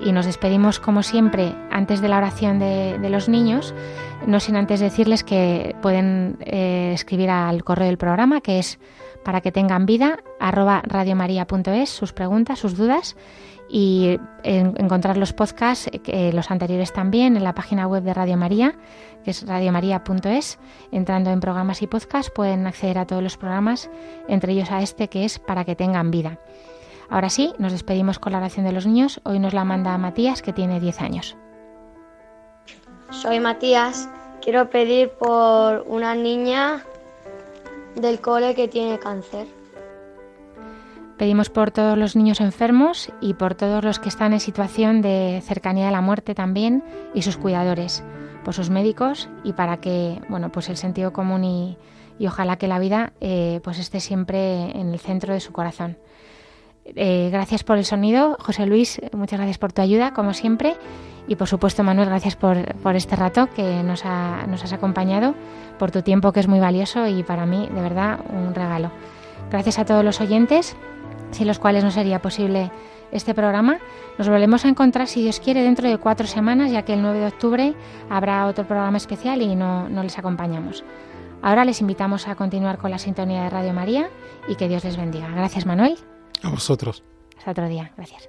[0.00, 3.74] Y nos despedimos, como siempre, antes de la oración de, los niños,
[4.26, 8.78] no sin antes decirles que pueden eh, escribir al correo del programa, que es
[9.24, 13.16] para que tengan vida, arroba radiomaria.es, sus preguntas, sus dudas,
[13.68, 18.76] y encontrar los podcasts, eh, los anteriores también, en la página web de Radio María,
[19.24, 20.58] que es radiomaria.es.
[20.92, 23.90] Entrando en programas y podcasts pueden acceder a todos los programas,
[24.28, 26.38] entre ellos a este que es Para que tengan vida.
[27.08, 29.20] Ahora sí, nos despedimos con la oración de los niños.
[29.24, 31.36] Hoy nos la manda Matías, que tiene 10 años.
[33.10, 34.08] Soy Matías
[34.46, 36.84] quiero pedir por una niña
[37.96, 39.48] del cole que tiene cáncer.
[41.18, 45.42] Pedimos por todos los niños enfermos y por todos los que están en situación de
[45.44, 48.04] cercanía a la muerte también y sus cuidadores,
[48.44, 51.76] por sus médicos y para que, bueno, pues el sentido común y,
[52.24, 55.98] ojalá que la vida eh, pues esté siempre en el centro de su corazón.
[56.94, 60.76] Eh, gracias por el sonido, José Luis, muchas gracias por tu ayuda, como siempre.
[61.28, 65.34] Y por supuesto, Manuel, gracias por, por este rato que nos, nos has acompañado,
[65.78, 68.92] por tu tiempo que es muy valioso y para mí, de verdad, un regalo.
[69.50, 70.76] Gracias a todos los oyentes,
[71.32, 72.70] sin los cuales no sería posible
[73.10, 73.78] este programa.
[74.18, 77.18] Nos volvemos a encontrar, si Dios quiere, dentro de cuatro semanas, ya que el 9
[77.18, 77.74] de octubre
[78.08, 80.84] habrá otro programa especial y no, no les acompañamos.
[81.42, 84.08] Ahora les invitamos a continuar con la sintonía de Radio María
[84.48, 85.28] y que Dios les bendiga.
[85.28, 85.98] Gracias, Manuel.
[86.42, 87.02] A vosotros.
[87.38, 87.92] Hasta otro día.
[87.96, 88.28] Gracias.